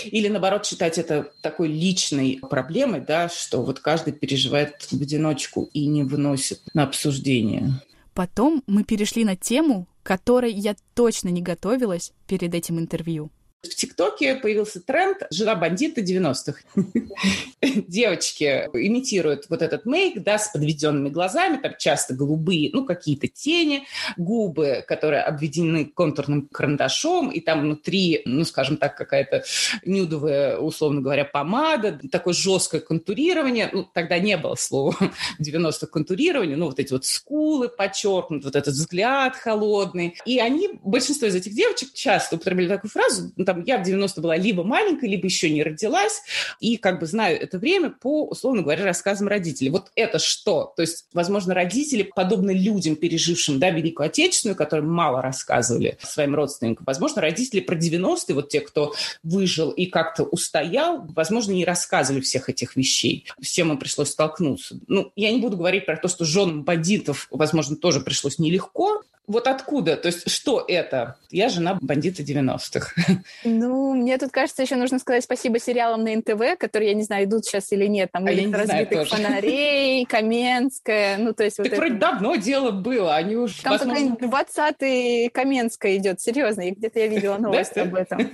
или, 0.04 0.28
наоборот, 0.28 0.64
считать 0.64 0.96
это 0.96 1.32
такой 1.42 1.68
личной 1.68 2.38
проблемой, 2.48 3.00
да, 3.00 3.28
что 3.28 3.62
вот 3.62 3.80
каждый 3.80 4.12
переживает 4.12 4.86
в 4.90 5.02
одиночку 5.02 5.68
и 5.74 5.86
не 5.86 6.04
выносит 6.04 6.60
на 6.72 6.84
обсуждение. 6.84 7.82
Потом 8.14 8.62
мы 8.66 8.84
перешли 8.84 9.24
на 9.24 9.36
тему, 9.36 9.88
которой 10.02 10.52
я 10.52 10.76
точно 10.94 11.28
не 11.28 11.42
готовилась 11.42 12.12
перед 12.26 12.54
этим 12.54 12.78
интервью. 12.78 13.30
В 13.62 13.76
ТикТоке 13.76 14.34
появился 14.34 14.80
тренд 14.80 15.18
«Жена 15.30 15.54
бандита 15.54 16.00
90-х». 16.00 16.62
Девочки 17.86 18.68
имитируют 18.72 19.46
вот 19.48 19.62
этот 19.62 19.86
мейк, 19.86 20.20
да, 20.24 20.38
с 20.38 20.48
подведенными 20.48 21.10
глазами, 21.10 21.58
там 21.58 21.74
часто 21.78 22.12
голубые, 22.12 22.70
ну, 22.72 22.84
какие-то 22.84 23.28
тени, 23.28 23.84
губы, 24.16 24.84
которые 24.88 25.22
обведены 25.22 25.84
контурным 25.84 26.48
карандашом, 26.48 27.30
и 27.30 27.38
там 27.38 27.60
внутри, 27.60 28.22
ну, 28.24 28.44
скажем 28.44 28.78
так, 28.78 28.96
какая-то 28.96 29.44
нюдовая, 29.84 30.58
условно 30.58 31.00
говоря, 31.00 31.24
помада, 31.24 32.00
такое 32.10 32.34
жесткое 32.34 32.80
контурирование. 32.80 33.70
Ну, 33.72 33.84
тогда 33.84 34.18
не 34.18 34.36
было 34.36 34.56
слова 34.56 34.96
90-х 35.40 35.86
контурирования, 35.86 36.56
ну, 36.56 36.66
вот 36.66 36.80
эти 36.80 36.92
вот 36.92 37.04
скулы 37.04 37.68
подчеркнуты, 37.68 38.46
вот 38.46 38.56
этот 38.56 38.74
взгляд 38.74 39.36
холодный. 39.36 40.16
И 40.26 40.40
они, 40.40 40.80
большинство 40.82 41.28
из 41.28 41.36
этих 41.36 41.54
девочек 41.54 41.92
часто 41.92 42.34
употребляли 42.34 42.66
такую 42.66 42.90
фразу, 42.90 43.32
ну, 43.36 43.51
там, 43.52 43.64
я 43.64 43.78
в 43.78 43.82
90 43.82 44.20
была 44.20 44.36
либо 44.36 44.64
маленькой, 44.64 45.10
либо 45.10 45.26
еще 45.26 45.50
не 45.50 45.62
родилась, 45.62 46.22
и 46.60 46.76
как 46.76 47.00
бы 47.00 47.06
знаю 47.06 47.40
это 47.40 47.58
время 47.58 47.90
по, 47.90 48.24
условно 48.24 48.62
говоря, 48.62 48.84
рассказам 48.84 49.28
родителей. 49.28 49.70
Вот 49.70 49.90
это 49.94 50.18
что? 50.18 50.72
То 50.76 50.82
есть, 50.82 51.06
возможно, 51.12 51.54
родители, 51.54 52.02
подобно 52.02 52.50
людям, 52.50 52.96
пережившим, 52.96 53.58
да, 53.58 53.70
Великую 53.70 54.06
Отечественную, 54.06 54.56
которые 54.56 54.86
мало 54.86 55.20
рассказывали 55.22 55.98
своим 56.02 56.34
родственникам, 56.34 56.84
возможно, 56.86 57.20
родители 57.20 57.60
про 57.60 57.76
90-е, 57.76 58.34
вот 58.34 58.48
те, 58.48 58.60
кто 58.60 58.94
выжил 59.22 59.70
и 59.70 59.86
как-то 59.86 60.24
устоял, 60.24 61.04
возможно, 61.14 61.52
не 61.52 61.64
рассказывали 61.64 62.20
всех 62.20 62.48
этих 62.48 62.76
вещей, 62.76 63.26
с 63.40 63.48
чем 63.48 63.70
им 63.70 63.78
пришлось 63.78 64.10
столкнуться. 64.10 64.78
Ну, 64.88 65.12
я 65.16 65.30
не 65.30 65.40
буду 65.40 65.56
говорить 65.56 65.86
про 65.86 65.96
то, 65.96 66.08
что 66.08 66.24
женам 66.24 66.64
бандитов, 66.64 67.28
возможно, 67.30 67.76
тоже 67.76 68.00
пришлось 68.00 68.38
нелегко, 68.38 69.02
вот 69.32 69.46
откуда? 69.46 69.96
То 69.96 70.06
есть 70.06 70.30
что 70.30 70.64
это? 70.66 71.16
Я 71.30 71.48
жена 71.48 71.78
бандита 71.80 72.22
90-х. 72.22 72.92
Ну, 73.44 73.94
мне 73.94 74.18
тут 74.18 74.30
кажется, 74.30 74.62
еще 74.62 74.76
нужно 74.76 74.98
сказать 74.98 75.24
спасибо 75.24 75.58
сериалам 75.58 76.04
на 76.04 76.14
НТВ, 76.16 76.58
которые, 76.58 76.90
я 76.90 76.94
не 76.94 77.02
знаю, 77.02 77.24
идут 77.24 77.44
сейчас 77.44 77.72
или 77.72 77.86
нет. 77.86 78.10
Там 78.12 78.26
а 78.26 78.30
«Улица 78.30 78.58
разбитых 78.58 79.08
фонарей», 79.08 80.04
«Каменская». 80.08 81.18
Ну, 81.18 81.32
то 81.32 81.44
есть 81.44 81.56
так 81.56 81.66
вот 81.66 81.76
вроде 81.76 81.92
это... 81.92 82.00
давно 82.00 82.36
дело 82.36 82.70
было, 82.70 83.14
они 83.14 83.36
уж... 83.36 83.56
Там 83.60 83.78
возможно... 83.78 84.16
20-й 84.20 85.28
Каменская 85.30 85.96
идет, 85.96 86.20
серьезно. 86.20 86.70
Где-то 86.70 86.98
я 86.98 87.06
видела 87.08 87.36
новость 87.38 87.76
об 87.76 87.94
этом. 87.94 88.30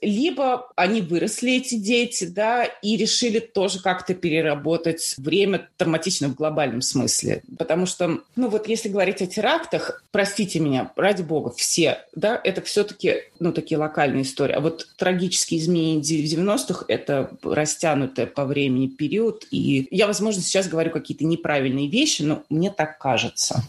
Либо 0.00 0.70
они 0.76 1.00
выросли, 1.00 1.56
эти 1.56 1.76
дети, 1.76 2.24
да, 2.24 2.64
и 2.64 2.96
решили 2.96 3.38
тоже 3.40 3.80
как-то 3.82 4.14
переработать 4.14 5.14
время 5.18 5.68
травматично 5.76 6.28
в 6.28 6.34
глобальном 6.34 6.82
смысле. 6.82 7.42
Потому 7.58 7.86
что, 7.86 8.20
ну 8.36 8.48
вот 8.48 8.68
если 8.68 8.88
говорить 8.88 9.22
о 9.22 9.26
терактах, 9.26 10.03
простите 10.10 10.60
меня, 10.60 10.92
ради 10.96 11.22
бога, 11.22 11.50
все, 11.50 11.98
да, 12.14 12.40
это 12.42 12.62
все-таки, 12.62 13.22
ну, 13.40 13.52
такие 13.52 13.78
локальные 13.78 14.22
истории. 14.22 14.54
А 14.54 14.60
вот 14.60 14.86
трагические 14.96 15.60
изменения 15.60 16.00
90-х– 16.00 16.84
это 16.88 17.30
растянутый 17.42 18.26
по 18.26 18.44
времени 18.44 18.86
период. 18.86 19.46
И 19.50 19.88
я, 19.90 20.06
возможно, 20.06 20.42
сейчас 20.42 20.68
говорю 20.68 20.90
какие-то 20.90 21.24
неправильные 21.24 21.88
вещи, 21.88 22.22
но 22.22 22.44
мне 22.48 22.70
так 22.70 22.98
кажется. 22.98 23.62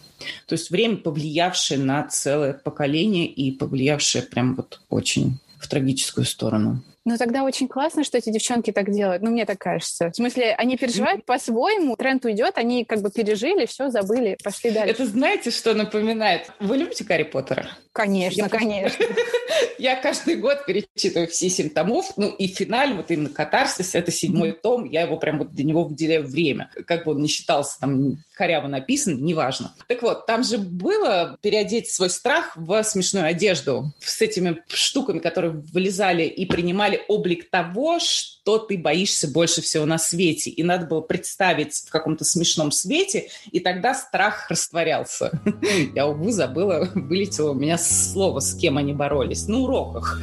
То 0.47 0.53
есть 0.53 0.69
время, 0.69 0.97
повлиявшее 0.97 1.79
на 1.79 2.07
целое 2.07 2.53
поколение 2.53 3.27
и 3.27 3.51
повлиявшее 3.51 4.23
прям 4.23 4.55
вот 4.55 4.81
очень 4.89 5.39
в 5.59 5.67
трагическую 5.67 6.25
сторону. 6.25 6.83
Ну, 7.07 7.17
тогда 7.17 7.43
очень 7.43 7.67
классно, 7.67 8.03
что 8.03 8.17
эти 8.17 8.31
девчонки 8.31 8.71
так 8.71 8.91
делают. 8.91 9.21
Ну, 9.21 9.29
мне 9.29 9.45
так 9.45 9.59
кажется. 9.59 10.09
В 10.09 10.15
смысле, 10.15 10.55
они 10.55 10.75
переживают 10.75 11.23
по-своему, 11.23 11.95
тренд 11.95 12.25
уйдет, 12.25 12.57
они 12.57 12.83
как 12.83 13.01
бы 13.01 13.11
пережили, 13.11 13.67
все 13.67 13.91
забыли, 13.91 14.37
пошли 14.43 14.71
дальше. 14.71 14.91
Это 14.91 15.05
знаете, 15.05 15.51
что 15.51 15.75
напоминает? 15.75 16.49
Вы 16.59 16.77
любите 16.77 17.03
Гарри 17.03 17.21
Поттера? 17.23 17.69
Конечно, 17.91 18.41
я, 18.41 18.49
конечно. 18.49 19.05
Я 19.77 19.95
каждый 19.95 20.35
год 20.35 20.65
перечитываю 20.65 21.27
все 21.27 21.49
семь 21.49 21.69
томов, 21.69 22.11
ну 22.17 22.29
и 22.29 22.47
финаль, 22.47 22.93
вот 22.93 23.11
именно 23.11 23.29
катарсис, 23.29 23.95
это 23.95 24.11
седьмой 24.11 24.51
том, 24.51 24.83
я 24.85 25.01
его 25.01 25.17
прям 25.17 25.37
вот 25.37 25.51
для 25.51 25.63
него 25.63 25.83
выделяю 25.83 26.25
время. 26.25 26.71
Как 26.87 27.05
бы 27.05 27.11
он 27.11 27.21
не 27.21 27.27
считался 27.27 27.79
там 27.79 28.17
коряво 28.35 28.67
написан, 28.67 29.23
неважно. 29.23 29.73
Так 29.87 30.01
вот, 30.01 30.25
там 30.25 30.43
же 30.43 30.57
было 30.57 31.37
переодеть 31.41 31.89
свой 31.89 32.09
страх 32.09 32.51
в 32.55 32.83
смешную 32.83 33.25
одежду 33.25 33.93
с 33.99 34.21
этими 34.21 34.61
штуками, 34.67 35.19
которые 35.19 35.53
вылезали 35.73 36.23
и 36.23 36.45
принимали 36.45 37.01
облик 37.07 37.49
того, 37.49 37.99
что 37.99 38.57
ты 38.57 38.77
боишься 38.77 39.27
больше 39.27 39.61
всего 39.61 39.85
на 39.85 39.97
свете. 39.97 40.49
И 40.49 40.63
надо 40.63 40.85
было 40.85 41.01
представить 41.01 41.75
в 41.75 41.89
каком-то 41.89 42.25
смешном 42.25 42.71
свете, 42.71 43.29
и 43.51 43.59
тогда 43.59 43.93
страх 43.93 44.49
растворялся. 44.49 45.31
Я, 45.95 46.07
увы, 46.07 46.31
забыла, 46.31 46.89
вылетело 46.93 47.51
у 47.51 47.55
меня 47.55 47.77
слово, 47.77 48.39
с 48.39 48.53
кем 48.55 48.77
они 48.77 48.93
боролись. 48.93 49.47
На 49.47 49.59
уроках. 49.59 50.19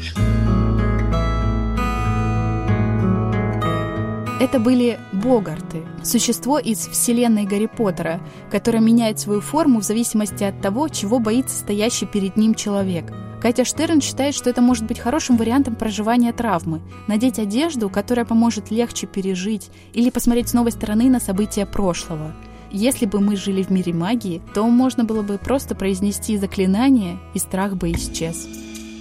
Это 4.43 4.59
были 4.59 4.99
богарты, 5.13 5.85
существо 6.03 6.59
из 6.59 6.79
вселенной 6.89 7.45
Гарри 7.45 7.67
Поттера, 7.67 8.21
которое 8.51 8.81
меняет 8.81 9.21
свою 9.21 9.41
форму 9.41 9.79
в 9.79 9.85
зависимости 9.85 10.43
от 10.43 10.61
того, 10.61 10.89
чего 10.89 11.21
боится 11.21 11.57
стоящий 11.57 12.07
перед 12.07 12.37
ним 12.37 12.57
человек. 12.57 13.05
Катя 13.41 13.65
Штерн 13.65 14.01
считает, 14.01 14.35
что 14.35 14.51
это 14.51 14.61
может 14.61 14.85
быть 14.85 14.99
хорошим 14.99 15.37
вариантом 15.37 15.77
проживания 15.77 16.33
травмы, 16.33 16.81
надеть 17.07 17.39
одежду, 17.39 17.89
которая 17.89 18.25
поможет 18.25 18.73
легче 18.73 19.07
пережить 19.07 19.71
или 19.93 20.11
посмотреть 20.11 20.49
с 20.49 20.55
новой 20.55 20.73
стороны 20.73 21.09
на 21.09 21.21
события 21.21 21.65
прошлого. 21.65 22.35
Если 22.73 23.07
бы 23.07 23.21
мы 23.21 23.37
жили 23.37 23.63
в 23.63 23.71
мире 23.71 23.95
магии, 23.95 24.43
то 24.55 24.67
можно 24.67 25.05
было 25.05 25.23
бы 25.23 25.39
просто 25.39 25.77
произнести 25.77 26.37
заклинание, 26.37 27.17
и 27.33 27.39
страх 27.39 27.77
бы 27.77 27.93
исчез. 27.93 28.49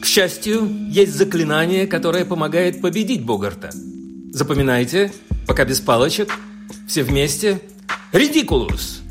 К 0.02 0.06
счастью, 0.06 0.70
есть 0.88 1.16
заклинание, 1.16 1.88
которое 1.88 2.26
помогает 2.26 2.80
победить 2.80 3.26
Богарта. 3.26 3.72
Запоминайте, 4.34 5.12
пока 5.46 5.66
без 5.66 5.82
палочек, 5.82 6.34
все 6.88 7.04
вместе. 7.04 7.60
Редикулус! 8.14 9.02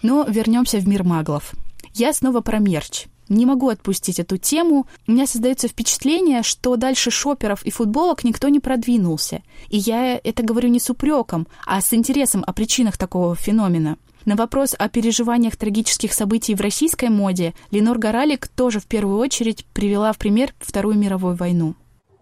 Но 0.00 0.24
вернемся 0.28 0.78
в 0.78 0.86
мир 0.86 1.02
маглов. 1.02 1.52
Я 1.92 2.12
снова 2.12 2.42
про 2.42 2.60
мерч. 2.60 3.06
Не 3.28 3.44
могу 3.44 3.70
отпустить 3.70 4.20
эту 4.20 4.36
тему. 4.36 4.86
У 5.08 5.12
меня 5.12 5.26
создается 5.26 5.66
впечатление, 5.66 6.44
что 6.44 6.76
дальше 6.76 7.10
шоперов 7.10 7.64
и 7.64 7.72
футболок 7.72 8.22
никто 8.22 8.48
не 8.48 8.60
продвинулся. 8.60 9.42
И 9.68 9.78
я 9.78 10.20
это 10.22 10.44
говорю 10.44 10.68
не 10.68 10.78
с 10.78 10.88
упреком, 10.90 11.48
а 11.66 11.80
с 11.80 11.92
интересом 11.92 12.44
о 12.46 12.52
причинах 12.52 12.96
такого 12.96 13.34
феномена. 13.34 13.96
На 14.24 14.36
вопрос 14.36 14.74
о 14.78 14.88
переживаниях 14.88 15.56
трагических 15.56 16.14
событий 16.14 16.54
в 16.54 16.60
российской 16.60 17.10
моде 17.10 17.52
Ленор 17.70 17.98
Горалик 17.98 18.48
тоже 18.48 18.80
в 18.80 18.86
первую 18.86 19.18
очередь 19.18 19.66
привела 19.74 20.12
в 20.12 20.18
пример 20.18 20.54
Вторую 20.60 20.96
мировую 20.96 21.36
войну 21.36 21.74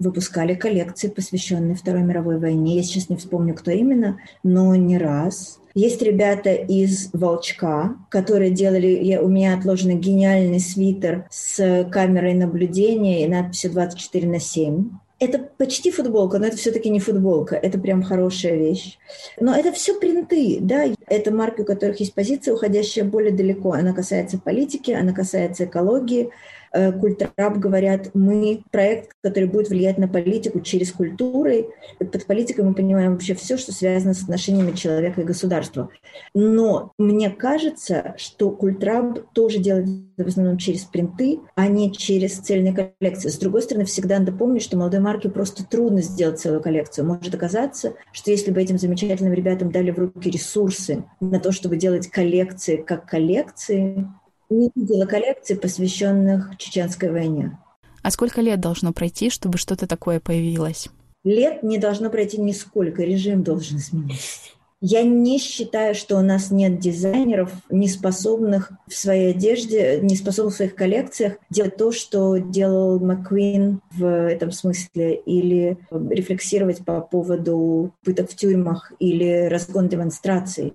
выпускали 0.02 0.54
коллекции, 0.54 1.06
посвященные 1.06 1.76
Второй 1.76 2.02
мировой 2.02 2.38
войне. 2.40 2.76
Я 2.76 2.82
сейчас 2.82 3.08
не 3.08 3.14
вспомню, 3.14 3.54
кто 3.54 3.70
именно, 3.70 4.18
но 4.42 4.74
не 4.74 4.98
раз. 4.98 5.60
Есть 5.74 6.02
ребята 6.02 6.52
из 6.52 7.08
«Волчка», 7.12 7.96
которые 8.10 8.50
делали... 8.50 8.88
Я, 8.88 9.22
у 9.22 9.28
меня 9.28 9.56
отложен 9.56 9.98
гениальный 9.98 10.60
свитер 10.60 11.26
с 11.30 11.88
камерой 11.90 12.34
наблюдения 12.34 13.24
и 13.24 13.28
надписью 13.28 13.70
24 13.70 14.28
на 14.28 14.40
7. 14.40 14.90
Это 15.22 15.38
почти 15.38 15.92
футболка, 15.92 16.40
но 16.40 16.46
это 16.46 16.56
все-таки 16.56 16.90
не 16.90 16.98
футболка. 16.98 17.54
Это 17.54 17.78
прям 17.78 18.02
хорошая 18.02 18.56
вещь. 18.56 18.98
Но 19.38 19.54
это 19.54 19.70
все 19.70 19.94
принты, 19.94 20.58
да. 20.60 20.86
Это 21.06 21.30
марки, 21.32 21.60
у 21.60 21.64
которых 21.64 22.00
есть 22.00 22.12
позиция, 22.12 22.54
уходящая 22.54 23.04
более 23.04 23.30
далеко. 23.30 23.70
Она 23.70 23.92
касается 23.92 24.38
политики, 24.38 24.90
она 24.90 25.12
касается 25.12 25.66
экологии, 25.66 26.30
Э, 26.72 26.92
Культраб 26.92 27.58
говорят, 27.58 28.10
мы 28.14 28.62
проект, 28.70 29.12
который 29.22 29.48
будет 29.48 29.68
влиять 29.68 29.98
на 29.98 30.08
политику 30.08 30.60
через 30.60 30.92
культуры. 30.92 31.68
Под 31.98 32.26
политикой 32.26 32.64
мы 32.64 32.74
понимаем 32.74 33.12
вообще 33.12 33.34
все, 33.34 33.56
что 33.56 33.72
связано 33.72 34.14
с 34.14 34.22
отношениями 34.22 34.72
человека 34.72 35.20
и 35.20 35.24
государства. 35.24 35.90
Но 36.34 36.92
мне 36.98 37.30
кажется, 37.30 38.14
что 38.16 38.50
Культраб 38.50 39.32
тоже 39.32 39.58
делает 39.58 39.88
в 40.16 40.26
основном 40.26 40.56
через 40.56 40.82
принты, 40.82 41.40
а 41.54 41.68
не 41.68 41.92
через 41.92 42.38
цельные 42.38 42.94
коллекции. 42.98 43.28
С 43.28 43.38
другой 43.38 43.62
стороны, 43.62 43.84
всегда 43.84 44.18
надо 44.18 44.32
помнить, 44.32 44.62
что 44.62 44.76
молодой 44.76 45.00
марке 45.00 45.28
просто 45.28 45.64
трудно 45.64 46.00
сделать 46.00 46.40
целую 46.40 46.62
коллекцию. 46.62 47.06
Может 47.06 47.34
оказаться, 47.34 47.94
что 48.12 48.30
если 48.30 48.50
бы 48.50 48.60
этим 48.60 48.78
замечательным 48.78 49.32
ребятам 49.32 49.70
дали 49.70 49.90
в 49.90 49.98
руки 49.98 50.30
ресурсы 50.30 51.04
на 51.20 51.40
то, 51.40 51.52
чтобы 51.52 51.76
делать 51.76 52.08
коллекции 52.08 52.76
как 52.76 53.06
коллекции, 53.06 54.06
не 54.52 54.70
видела 54.74 55.06
коллекций, 55.06 55.56
посвященных 55.56 56.56
Чеченской 56.58 57.10
войне. 57.10 57.58
А 58.02 58.10
сколько 58.10 58.40
лет 58.40 58.60
должно 58.60 58.92
пройти, 58.92 59.30
чтобы 59.30 59.58
что-то 59.58 59.86
такое 59.86 60.20
появилось? 60.20 60.88
Лет 61.24 61.62
не 61.62 61.78
должно 61.78 62.10
пройти 62.10 62.40
нисколько, 62.40 63.02
режим 63.02 63.42
должен 63.42 63.78
измениться. 63.78 64.50
Я 64.84 65.04
не 65.04 65.38
считаю, 65.38 65.94
что 65.94 66.18
у 66.18 66.22
нас 66.22 66.50
нет 66.50 66.80
дизайнеров, 66.80 67.52
не 67.70 67.86
способных 67.86 68.72
в 68.88 68.94
своей 68.94 69.30
одежде, 69.30 70.00
не 70.02 70.16
способных 70.16 70.54
в 70.54 70.56
своих 70.56 70.74
коллекциях 70.74 71.34
делать 71.50 71.76
то, 71.76 71.92
что 71.92 72.38
делал 72.38 72.98
Маккуин 72.98 73.80
в 73.92 74.04
этом 74.04 74.50
смысле, 74.50 75.14
или 75.14 75.78
рефлексировать 75.92 76.84
по 76.84 77.00
поводу 77.00 77.94
пыток 78.02 78.28
в 78.28 78.34
тюрьмах 78.34 78.92
или 78.98 79.46
разгон 79.46 79.86
демонстраций. 79.86 80.72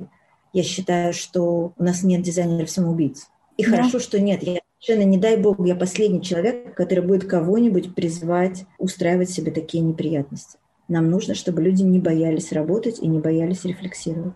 Я 0.54 0.64
считаю, 0.64 1.12
что 1.12 1.74
у 1.78 1.84
нас 1.84 2.02
нет 2.02 2.22
дизайнеров-самоубийц. 2.22 3.28
И 3.58 3.66
да. 3.66 3.70
хорошо, 3.70 4.00
что 4.00 4.20
нет. 4.20 4.44
Я 4.44 4.60
Совершенно 4.80 5.10
не 5.10 5.18
дай 5.18 5.38
бог, 5.38 5.58
я 5.66 5.76
последний 5.76 6.22
человек, 6.22 6.76
который 6.76 7.04
будет 7.04 7.28
кого-нибудь 7.28 7.96
призывать 7.96 8.66
устраивать 8.78 9.30
себе 9.30 9.52
такие 9.52 9.84
неприятности. 9.84 10.60
Нам 10.88 11.10
нужно, 11.10 11.34
чтобы 11.34 11.62
люди 11.64 11.82
не 11.82 12.00
боялись 12.00 12.52
работать 12.52 13.00
и 13.00 13.08
не 13.08 13.20
боялись 13.20 13.66
рефлексировать. 13.66 14.36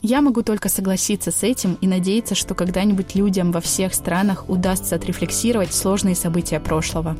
Я 0.00 0.20
могу 0.20 0.42
только 0.42 0.68
согласиться 0.68 1.30
с 1.30 1.44
этим 1.44 1.78
и 1.80 1.86
надеяться, 1.86 2.34
что 2.34 2.54
когда-нибудь 2.54 3.14
людям 3.14 3.52
во 3.52 3.60
всех 3.60 3.94
странах 3.94 4.48
удастся 4.48 4.96
отрефлексировать 4.96 5.72
сложные 5.72 6.16
события 6.16 6.58
прошлого. 6.58 7.16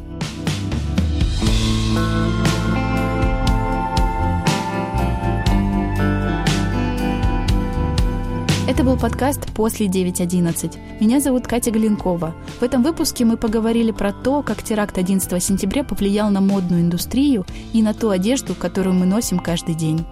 Это 8.83 8.91
был 8.91 8.99
подкаст 8.99 9.47
«После 9.55 9.87
9.11». 9.87 10.77
Меня 10.99 11.21
зовут 11.21 11.47
Катя 11.47 11.71
Галенкова. 11.71 12.35
В 12.59 12.63
этом 12.65 12.83
выпуске 12.83 13.25
мы 13.25 13.37
поговорили 13.37 13.93
про 13.93 14.13
то, 14.13 14.43
как 14.43 14.65
теракт 14.65 14.99
11 14.99 15.41
сентября 15.41 15.85
повлиял 15.85 16.31
на 16.31 16.41
модную 16.41 16.81
индустрию 16.81 17.47
и 17.73 17.81
на 17.81 17.95
ту 17.95 18.09
одежду, 18.11 18.57
которую 18.57 18.97
мы 18.97 19.07
носим 19.07 19.39
каждый 19.39 19.77
день. 19.77 20.05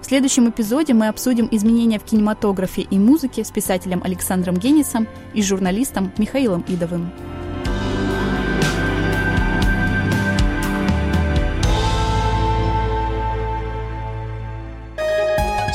В 0.00 0.06
следующем 0.06 0.48
эпизоде 0.48 0.94
мы 0.94 1.08
обсудим 1.08 1.48
изменения 1.50 1.98
в 1.98 2.04
кинематографе 2.04 2.82
и 2.82 2.96
музыке 2.96 3.42
с 3.42 3.50
писателем 3.50 4.02
Александром 4.04 4.56
Генисом 4.56 5.08
и 5.32 5.42
журналистом 5.42 6.12
Михаилом 6.16 6.64
Идовым. 6.68 7.10